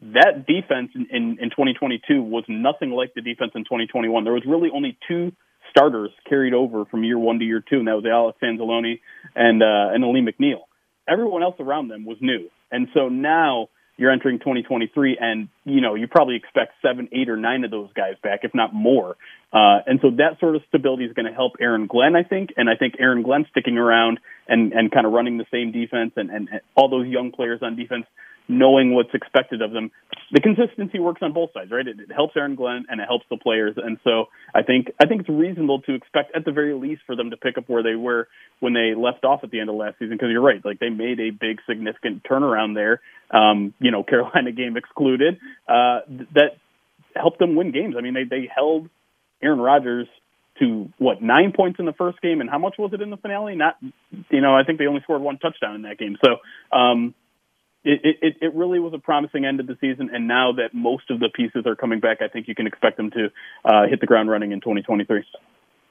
[0.00, 4.24] that defense in, in, in 2022 was nothing like the defense in 2021.
[4.24, 5.30] There was really only two
[5.72, 9.00] starters carried over from year one to year two, and that was Alex Anzalone
[9.34, 10.62] and uh, and Alim McNeill.
[11.08, 15.94] Everyone else around them was new, and so now you're entering 2023, and you know
[15.94, 19.16] you probably expect seven, eight, or nine of those guys back, if not more.
[19.52, 22.50] Uh, and so that sort of stability is going to help Aaron Glenn, I think,
[22.56, 26.12] and I think Aaron Glenn sticking around and and kind of running the same defense,
[26.16, 28.06] and, and and all those young players on defense
[28.48, 29.90] knowing what's expected of them.
[30.32, 31.86] The consistency works on both sides, right?
[31.86, 35.06] It, it helps Aaron Glenn and it helps the players, and so I think I
[35.06, 37.82] think it's reasonable to expect at the very least for them to pick up where
[37.82, 38.28] they were
[38.60, 40.16] when they left off at the end of last season.
[40.16, 43.00] Because you're right, like they made a big significant turnaround there.
[43.30, 46.50] Um, you know, Carolina game excluded, uh, th- that
[47.14, 47.94] helped them win games.
[47.96, 48.88] I mean, they they held
[49.42, 50.08] Aaron Rodgers
[50.58, 53.16] to what nine points in the first game, and how much was it in the
[53.16, 53.54] finale?
[53.54, 53.76] Not,
[54.30, 56.16] you know, I think they only scored one touchdown in that game.
[56.24, 56.36] So.
[56.76, 57.14] um
[57.84, 61.10] it, it, it really was a promising end of the season, and now that most
[61.10, 63.30] of the pieces are coming back, I think you can expect them to
[63.64, 65.24] uh, hit the ground running in 2023.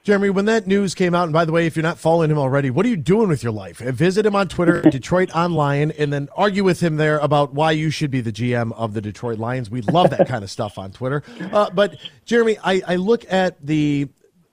[0.04, 2.38] Jeremy, when that news came out, and by the way, if you're not following him
[2.38, 3.78] already, what are you doing with your life?
[3.78, 8.10] Visit him on Twitter, DetroitOnLion, and then argue with him there about why you should
[8.10, 9.70] be the GM of the Detroit Lions.
[9.70, 11.22] We love that kind of stuff on Twitter.
[11.52, 14.08] Uh, but Jeremy, I, I look at the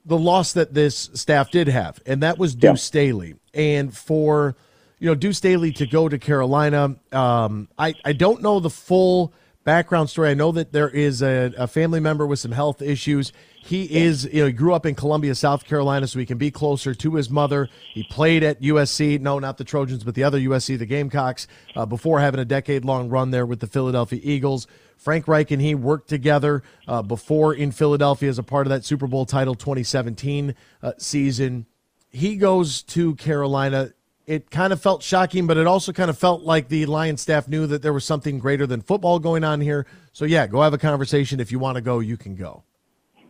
[0.06, 4.56] the loss that this staff did have, and that was Deuce Staley, and for
[5.00, 9.34] you know Deuce Staley to go to Carolina, um, I I don't know the full
[9.64, 10.30] background story.
[10.30, 13.32] I know that there is a, a family member with some health issues.
[13.62, 16.50] He is, you know, he grew up in Columbia, South Carolina, so he can be
[16.50, 17.70] closer to his mother.
[17.94, 21.86] He played at USC, no, not the Trojans, but the other USC, the Gamecocks, uh,
[21.86, 24.66] before having a decade long run there with the Philadelphia Eagles.
[24.98, 28.86] Frank Reich and he worked together uh, before in Philadelphia as a part of that
[28.86, 31.66] Super Bowl title 2017 uh, season.
[32.10, 33.92] He goes to Carolina
[34.30, 37.48] it kind of felt shocking, but it also kind of felt like the Lions staff
[37.48, 39.88] knew that there was something greater than football going on here.
[40.14, 41.40] So yeah, go have a conversation.
[41.40, 42.64] If you want to go, you can go.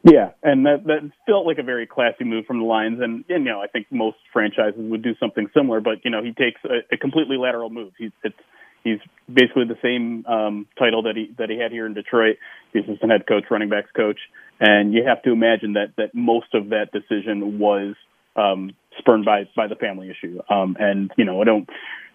[0.04, 3.46] Yeah, and that that felt like a very classy move from the Lions, and, and
[3.46, 6.60] you know I think most franchises would do something similar, but you know he takes
[6.66, 7.94] a, a completely lateral move.
[7.98, 8.38] He's it's
[8.84, 9.00] he's
[9.32, 12.38] basically the same um, title that he that he had here in Detroit,
[12.74, 14.20] the assistant head coach, running backs coach,
[14.60, 17.96] and you have to imagine that that most of that decision was
[18.40, 20.40] um, spurned by by the family issue.
[20.50, 21.70] Um, and you know, I don't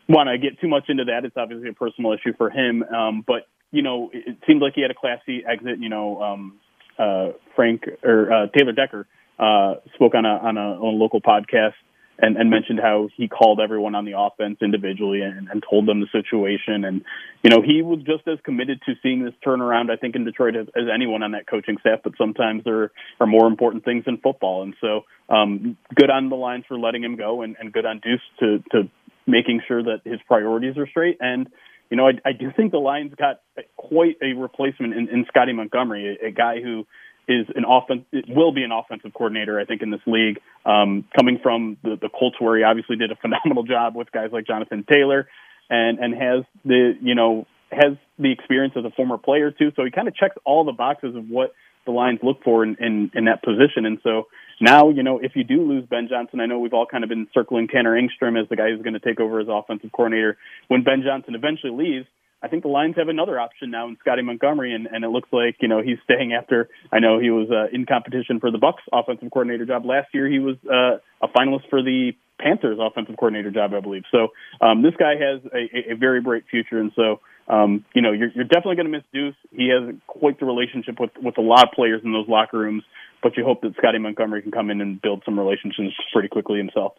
[0.09, 1.25] want to get too much into that.
[1.25, 2.83] It's obviously a personal issue for him.
[2.83, 5.79] Um, but you know, it, it seemed like he had a classy exit.
[5.79, 6.61] You know, um,
[6.99, 9.07] uh, Frank or uh, Taylor Decker
[9.39, 11.75] uh, spoke on a on a, on a local podcast.
[12.17, 15.99] And, and mentioned how he called everyone on the offense individually and, and told them
[16.01, 16.85] the situation.
[16.85, 17.03] And,
[17.43, 20.55] you know, he was just as committed to seeing this turnaround, I think, in Detroit
[20.55, 21.99] as, as anyone on that coaching staff.
[22.05, 24.63] But sometimes there are more important things in football.
[24.63, 27.99] And so, um, good on the Lions for letting him go, and, and good on
[27.99, 28.89] Deuce to to
[29.27, 31.17] making sure that his priorities are straight.
[31.21, 31.49] And
[31.91, 33.41] you know, I, I do think the Lions got
[33.77, 36.87] quite a replacement in, in Scotty Montgomery, a, a guy who
[37.29, 40.41] is an offense it will be an offensive coordinator, I think, in this league.
[40.65, 44.31] Um, coming from the, the Colts, where he obviously did a phenomenal job with guys
[44.33, 45.29] like Jonathan Taylor,
[45.71, 49.85] and and has the you know has the experience as a former player too, so
[49.85, 51.53] he kind of checks all the boxes of what
[51.85, 53.85] the Lions look for in, in, in that position.
[53.85, 54.29] And so
[54.61, 57.11] now, you know, if you do lose Ben Johnson, I know we've all kind of
[57.11, 60.39] been circling Tanner Engstrand as the guy who's going to take over as offensive coordinator.
[60.69, 62.07] When Ben Johnson eventually leaves,
[62.45, 65.31] I think the Lions have another option now in Scotty Montgomery, and, and it looks
[65.33, 66.69] like you know he's staying after.
[66.93, 70.29] I know he was uh, in competition for the Bucs offensive coordinator job last year.
[70.31, 74.03] He was uh, a finalist for the Panthers offensive coordinator job, I believe.
[74.13, 74.29] So
[74.61, 78.31] um, this guy has a, a very bright future, and so um, you know you're,
[78.35, 79.37] you're definitely going to miss Deuce.
[79.51, 82.83] He has quite the relationship with with a lot of players in those locker rooms,
[83.23, 86.59] but you hope that Scotty Montgomery can come in and build some relationships pretty quickly
[86.59, 86.93] himself.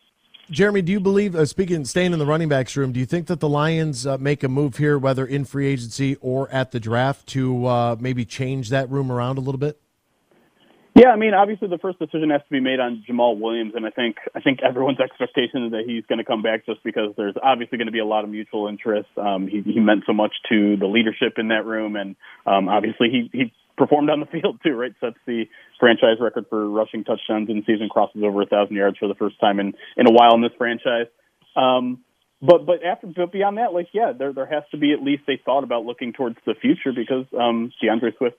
[0.51, 3.25] Jeremy, do you believe, uh, speaking, staying in the running backs room, do you think
[3.27, 6.79] that the Lions uh, make a move here, whether in free agency or at the
[6.79, 9.81] draft, to uh, maybe change that room around a little bit?
[10.93, 13.85] Yeah, I mean, obviously the first decision has to be made on Jamaal Williams, and
[13.85, 17.13] I think I think everyone's expectation is that he's going to come back just because
[17.17, 19.09] there's obviously going to be a lot of mutual interest.
[19.17, 22.15] Um, he, he meant so much to the leadership in that room, and
[22.45, 24.93] um, obviously he he performed on the field too, right?
[24.99, 25.45] Sets the
[25.79, 29.39] franchise record for rushing touchdowns in season, crosses over a thousand yards for the first
[29.39, 31.07] time in in a while in this franchise.
[31.55, 32.03] Um,
[32.41, 35.23] but but after but beyond that, like yeah, there there has to be at least
[35.29, 38.37] a thought about looking towards the future because um, D'Andre Swift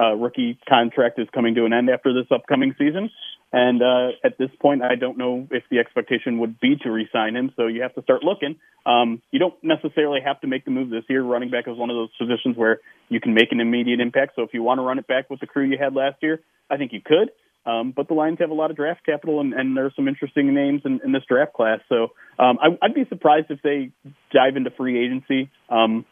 [0.00, 3.10] uh, rookie contract is coming to an end after this upcoming season.
[3.54, 7.36] And uh, at this point, I don't know if the expectation would be to re-sign
[7.36, 7.52] him.
[7.54, 8.56] So you have to start looking.
[8.84, 11.22] Um, you don't necessarily have to make the move this year.
[11.22, 14.32] Running back is one of those positions where you can make an immediate impact.
[14.34, 16.40] So if you want to run it back with the crew you had last year,
[16.68, 17.30] I think you could.
[17.64, 20.08] Um, but the Lions have a lot of draft capital, and, and there are some
[20.08, 21.78] interesting names in, in this draft class.
[21.88, 22.08] So
[22.40, 23.92] um, I, I'd be surprised if they
[24.32, 25.48] dive into free agency.
[25.70, 26.04] Um,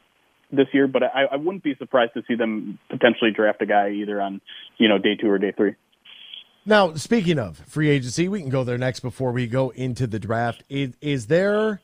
[0.53, 3.90] this year, but I, I wouldn't be surprised to see them potentially draft a guy
[3.90, 4.43] either on,
[4.76, 5.76] you know, day two or day three.
[6.64, 10.18] Now, speaking of free agency, we can go there next before we go into the
[10.18, 10.62] draft.
[10.68, 11.80] Is, is there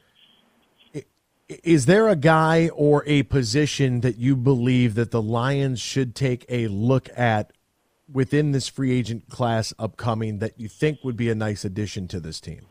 [1.49, 6.45] is there a guy or a position that you believe that the Lions should take
[6.49, 7.53] a look at
[8.12, 12.20] within this free agent class upcoming that you think would be a nice addition to
[12.20, 12.66] this team?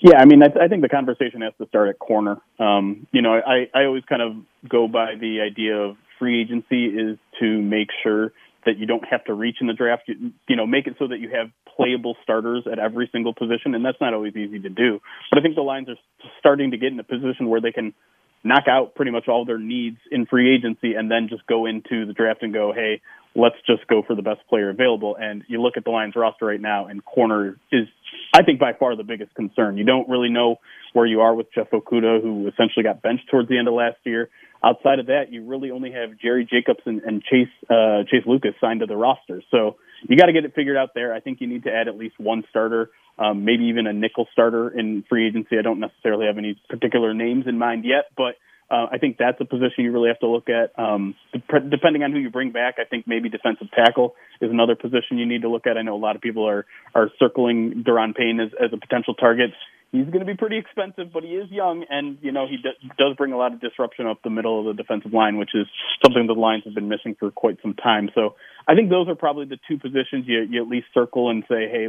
[0.00, 2.40] Yeah, I mean, I, think the conversation has to start at corner.
[2.58, 4.36] Um, you know, I, I always kind of
[4.68, 8.32] go by the idea of free agency is to make sure
[8.66, 10.02] that you don't have to reach in the draft.
[10.06, 13.74] You, you know, make it so that you have playable starters at every single position,
[13.74, 15.00] and that's not always easy to do.
[15.30, 15.96] But I think the Lions are
[16.38, 17.94] starting to get in a position where they can
[18.42, 22.06] knock out pretty much all their needs in free agency and then just go into
[22.06, 23.00] the draft and go, hey,
[23.34, 25.16] let's just go for the best player available.
[25.18, 27.86] And you look at the Lions roster right now, and corner is,
[28.34, 29.76] I think, by far the biggest concern.
[29.76, 30.56] You don't really know
[30.92, 33.98] where you are with Jeff Okudah, who essentially got benched towards the end of last
[34.04, 34.28] year.
[34.62, 38.52] Outside of that, you really only have Jerry Jacobs and, and Chase uh, Chase Lucas
[38.60, 39.42] signed to the roster.
[39.50, 39.76] So
[40.06, 41.14] you got to get it figured out there.
[41.14, 44.26] I think you need to add at least one starter, um, maybe even a nickel
[44.32, 45.56] starter in free agency.
[45.58, 48.34] I don't necessarily have any particular names in mind yet, but
[48.70, 50.78] uh, I think that's a position you really have to look at.
[50.78, 55.18] Um, depending on who you bring back, I think maybe defensive tackle is another position
[55.18, 55.76] you need to look at.
[55.76, 59.14] I know a lot of people are are circling Daron Payne as, as a potential
[59.14, 59.50] target.
[59.92, 62.90] He's going to be pretty expensive, but he is young, and you know he d-
[62.96, 65.66] does bring a lot of disruption up the middle of the defensive line, which is
[66.04, 68.08] something the Lions have been missing for quite some time.
[68.14, 68.36] So
[68.68, 71.68] I think those are probably the two positions you, you at least circle and say,
[71.68, 71.88] hey,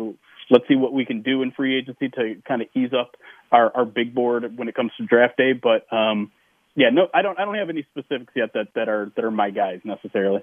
[0.49, 3.15] let's see what we can do in free agency to kind of ease up
[3.51, 5.53] our, our big board when it comes to draft day.
[5.53, 6.31] But um,
[6.75, 7.39] yeah, no, I don't.
[7.39, 10.41] I don't have any specifics yet that, that are that are my guys necessarily.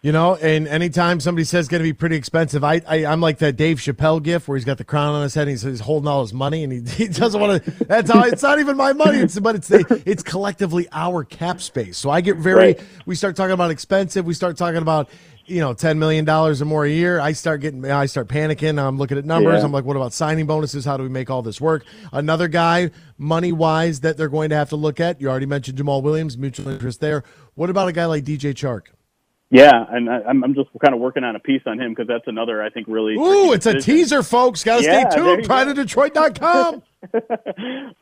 [0.00, 3.20] You know, and anytime somebody says it's going to be pretty expensive, I, I am
[3.20, 5.62] like that Dave Chappelle gif where he's got the crown on his head and he's,
[5.62, 7.84] he's holding all his money and he, he doesn't want to.
[7.84, 11.60] That's how it's not even my money, it's, but it's the, it's collectively our cap
[11.60, 11.98] space.
[11.98, 12.58] So I get very.
[12.58, 12.80] Right.
[13.06, 14.24] We start talking about expensive.
[14.24, 15.10] We start talking about
[15.48, 18.80] you know, ten million dollars or more a year, I start getting, I start panicking.
[18.80, 19.58] I'm looking at numbers.
[19.58, 19.64] Yeah.
[19.64, 20.84] I'm like, what about signing bonuses?
[20.84, 21.84] How do we make all this work?
[22.12, 25.20] Another guy, money wise, that they're going to have to look at.
[25.20, 27.24] You already mentioned Jamaal Williams, mutual interest there.
[27.54, 28.82] What about a guy like DJ Chark?
[29.50, 32.26] Yeah, and I, I'm just kind of working on a piece on him because that's
[32.26, 33.14] another I think really.
[33.14, 34.62] Ooh, it's a teaser, folks.
[34.62, 35.44] Got to yeah, stay tuned.
[35.48, 36.82] PrideOfDetroit.com.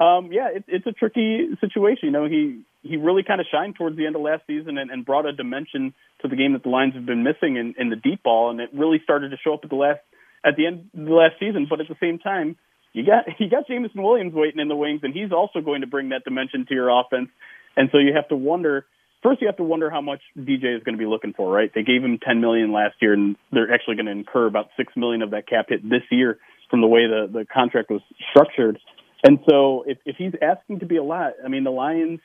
[0.00, 2.06] um, yeah, it, it's a tricky situation.
[2.06, 4.90] You know, he he really kind of shined towards the end of last season and,
[4.90, 5.92] and brought a dimension
[6.22, 8.60] to the game that the Lions have been missing in, in the deep ball, and
[8.60, 10.00] it really started to show up at the last
[10.44, 11.66] at the end of the last season.
[11.68, 12.56] But at the same time,
[12.92, 15.86] you got you got Jameson Williams waiting in the wings, and he's also going to
[15.86, 17.28] bring that dimension to your offense.
[17.76, 18.86] And so you have to wonder
[19.22, 21.70] first you have to wonder how much DJ is going to be looking for, right?
[21.74, 24.92] They gave him 10 million last year, and they're actually going to incur about six
[24.96, 26.38] million of that cap hit this year
[26.70, 28.00] from the way the the contract was
[28.30, 28.78] structured.
[29.24, 32.20] And so if if he's asking to be a lot, I mean the Lions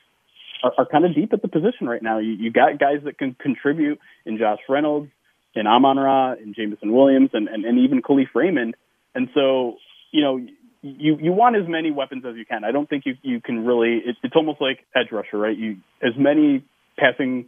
[0.62, 2.18] are, are kind of deep at the position right now.
[2.18, 5.10] You you got guys that can contribute in Josh Reynolds,
[5.54, 8.74] in Amon-Ra, in Jameson Williams, and and, and even Kalif Raymond.
[9.14, 9.76] And so
[10.10, 10.38] you know
[10.82, 12.64] you you want as many weapons as you can.
[12.64, 14.00] I don't think you you can really.
[14.04, 15.56] It's, it's almost like edge rusher, right?
[15.56, 16.64] You as many
[16.98, 17.46] passing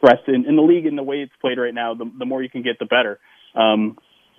[0.00, 1.94] threats in, in the league in the way it's played right now.
[1.94, 3.18] The, the more you can get, the better.
[3.54, 3.96] Um,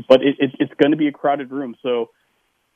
[0.07, 1.75] but it, it, it's going to be a crowded room.
[1.81, 2.09] So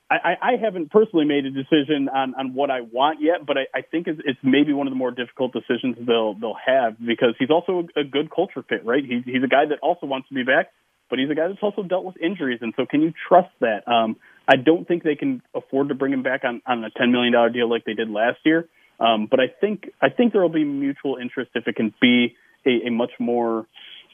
[0.09, 3.79] I, I haven't personally made a decision on, on what I want yet, but I,
[3.79, 7.35] I think it's, it's maybe one of the more difficult decisions they'll they'll have because
[7.37, 9.03] he's also a, good culture fit, right?
[9.03, 10.71] He's he's a guy that also wants to be back,
[11.09, 13.85] but he's a guy that's also dealt with injuries, and so can you trust that?
[13.85, 14.15] Um,
[14.47, 17.33] I don't think they can afford to bring him back on on a ten million
[17.33, 18.69] dollar deal like they did last year.
[19.01, 22.35] Um, but I think I think there will be mutual interest if it can be
[22.65, 23.67] a, a much more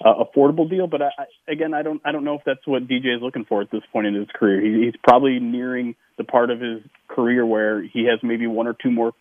[0.03, 0.87] uh, affordable deal.
[0.87, 3.45] But I, I, again, I don't I don't know if that's what DJ is looking
[3.45, 4.61] for at this point in his career.
[4.61, 8.73] He, he's probably nearing the part of his career where he has maybe one or
[8.73, 9.13] two more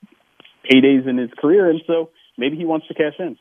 [0.70, 3.36] paydays in his career, and so maybe he wants to cash in.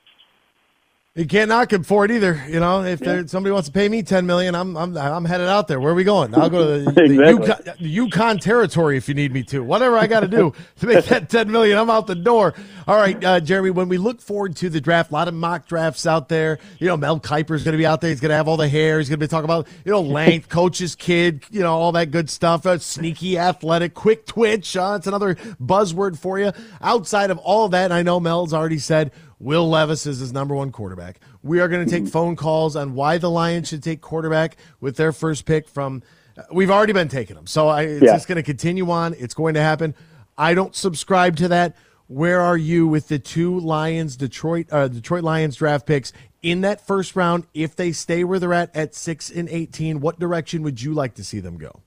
[1.14, 2.42] You can't knock him for it either.
[2.48, 3.26] You know, if yeah.
[3.26, 5.78] somebody wants to pay me ten million, I'm I'm I'm headed out there.
[5.78, 6.34] Where are we going?
[6.34, 7.18] I'll go to the, exactly.
[7.18, 9.62] the, Yukon, the Yukon territory if you need me to.
[9.62, 12.54] Whatever I got to do to make that ten million, I'm out the door.
[12.88, 13.72] All right, uh, Jeremy.
[13.72, 16.60] When we look forward to the draft, a lot of mock drafts out there.
[16.80, 18.10] You know, Mel Kiper's going to be out there.
[18.10, 19.00] He's going to have all the hair.
[19.00, 22.12] He's going to be talking about you know length, coach's kid, you know all that
[22.12, 22.66] good stuff.
[22.66, 24.78] Uh, sneaky, athletic, quick twitch.
[24.78, 26.54] Uh, it's another buzzword for you.
[26.80, 29.12] Outside of all of that, I know Mel's already said
[29.42, 31.20] Will Levis is his number one quarterback.
[31.42, 34.98] We are going to take phone calls on why the Lions should take quarterback with
[34.98, 36.04] their first pick from.
[36.52, 38.14] We've already been taking them, so I, it's yeah.
[38.14, 39.16] just going to continue on.
[39.18, 39.96] It's going to happen.
[40.38, 41.76] I don't subscribe to that.
[42.08, 46.14] Where are you with the two Lions, Detroit, uh, Detroit Lions draft picks
[46.44, 47.48] in that first round?
[47.54, 51.16] If they stay where they're at at six and eighteen, what direction would you like
[51.16, 51.82] to see them go?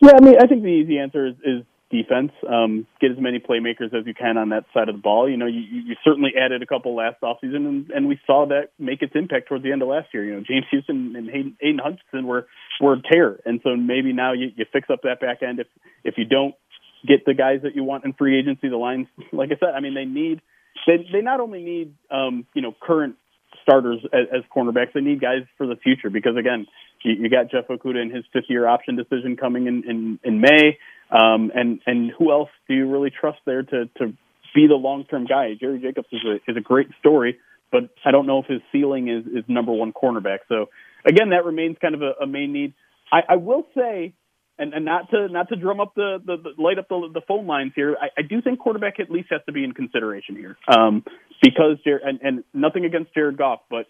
[0.00, 2.32] Yeah, I mean, I think the easy answer is, is defense.
[2.48, 5.28] Um, get as many playmakers as you can on that side of the ball.
[5.28, 8.70] You know, you, you certainly added a couple last offseason, and, and we saw that
[8.78, 10.24] make its impact towards the end of last year.
[10.24, 12.46] You know, James Houston and Hayden, Aidan Hutchinson were
[12.80, 15.60] were a tear, and so maybe now you, you fix up that back end.
[15.60, 15.68] If
[16.04, 16.54] if you don't
[17.06, 19.80] get the guys that you want in free agency, the lines, like I said, I
[19.80, 20.40] mean, they need
[20.86, 23.16] they they not only need um, you know current
[23.62, 26.66] starters as, as cornerbacks, they need guys for the future because again,
[27.02, 30.78] you, got Jeff Okudah in his fifth year option decision coming in in, in May.
[31.10, 34.12] Um, and and who else do you really trust there to to
[34.54, 35.54] be the long term guy?
[35.58, 37.38] Jerry Jacobs is a is a great story,
[37.70, 40.38] but I don't know if his ceiling is is number one cornerback.
[40.48, 40.66] So
[41.06, 42.74] again, that remains kind of a, a main need.
[43.12, 44.14] I, I will say,
[44.58, 47.20] and, and not to not to drum up the, the, the light up the, the
[47.26, 47.96] phone lines here.
[48.00, 51.04] I, I do think quarterback at least has to be in consideration here, um,
[51.42, 53.86] because Jared, and, and nothing against Jared Goff, but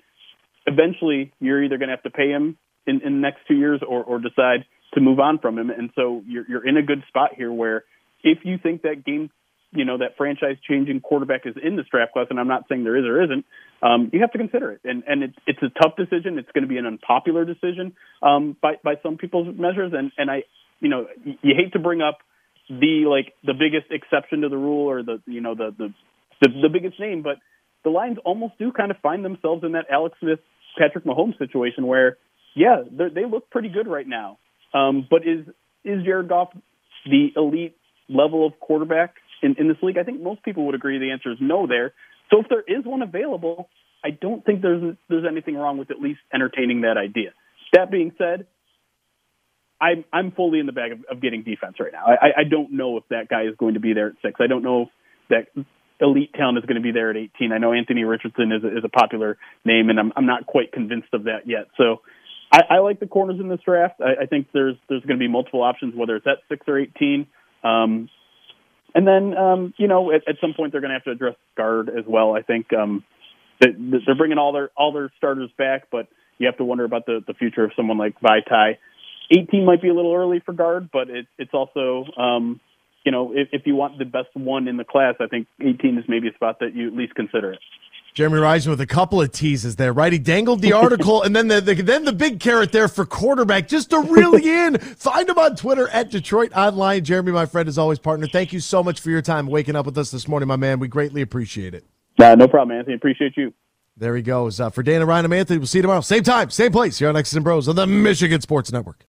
[0.67, 3.81] eventually you're either going to have to pay him in, in the next two years
[3.87, 4.67] or or decide
[4.97, 5.71] to move on from him.
[5.71, 7.85] And so you're, you're in a good spot here where
[8.25, 9.31] if you think that game,
[9.73, 12.83] you know, that franchise changing quarterback is in this draft class, and I'm not saying
[12.83, 13.45] there is or isn't,
[13.83, 14.81] um, you have to consider it.
[14.85, 16.39] And, and it's, it's a tough decision.
[16.39, 19.93] It's going to be an unpopular decision um, by, by some people's measures.
[19.95, 20.45] And, and I,
[20.81, 22.19] you know, you hate to bring up
[22.71, 25.95] the, like, the biggest exception to the rule or the, you know, the, the,
[26.41, 27.37] the, the biggest name, but
[27.85, 30.41] the Lions almost do kind of find themselves in that Alex Smith,
[30.79, 32.17] Patrick Mahomes situation where,
[32.55, 34.39] yeah, they look pretty good right now.
[34.75, 35.47] Um, but is
[35.85, 36.49] is Jared Goff
[37.05, 37.77] the elite
[38.09, 39.99] level of quarterback in, in this league?
[39.99, 41.95] I think most people would agree the answer is no there.
[42.31, 43.69] So if there is one available,
[44.05, 47.31] I don't think there's there's anything wrong with at least entertaining that idea.
[47.73, 48.47] That being said,
[49.81, 52.07] I'm I'm fully in the bag of, of getting defense right now.
[52.07, 54.41] I, I don't know if that guy is going to be there at six.
[54.41, 54.89] I don't know if
[55.31, 55.65] that
[56.01, 57.53] elite talent is going to be there at 18.
[57.53, 60.73] I know Anthony Richardson is a, is a popular name, and I'm I'm not quite
[60.73, 61.67] convinced of that yet.
[61.77, 62.03] So
[62.57, 64.01] I, I like the corners in this draft.
[64.01, 66.79] I, I think there's there's going to be multiple options, whether it's at six or
[66.79, 67.27] eighteen.
[67.63, 68.09] Um,
[68.95, 71.37] and then um, you know at, at some point they're going to have to address
[71.57, 72.35] guard as well.
[72.35, 73.05] I think um,
[73.61, 73.71] that,
[74.07, 77.21] they're bringing all their all their starters back, but you have to wonder about the
[77.27, 78.79] the future of someone like Vaitai.
[79.31, 82.61] 18 might be a little early for guard, but it, it's also um,
[83.05, 85.99] you know if, if you want the best one in the class, I think 18
[85.99, 87.59] is maybe a spot that you at least consider it.
[88.17, 90.11] Jeremy Reisman with a couple of teases there, right?
[90.11, 93.69] He dangled the article and then the, the, then the big carrot there for quarterback
[93.69, 94.79] just to reel you in.
[94.79, 97.03] Find him on Twitter at DetroitOnLion.
[97.03, 98.27] Jeremy, my friend, is always partner.
[98.27, 100.79] Thank you so much for your time waking up with us this morning, my man.
[100.79, 101.85] We greatly appreciate it.
[102.19, 102.97] Uh, no problem, Anthony.
[102.97, 103.53] Appreciate you.
[103.99, 104.61] There he goes.
[104.61, 106.01] Uh, for Dana Ryan and Anthony, we'll see you tomorrow.
[106.01, 109.05] Same time, same place here on X's and Bros on the Michigan Sports Network.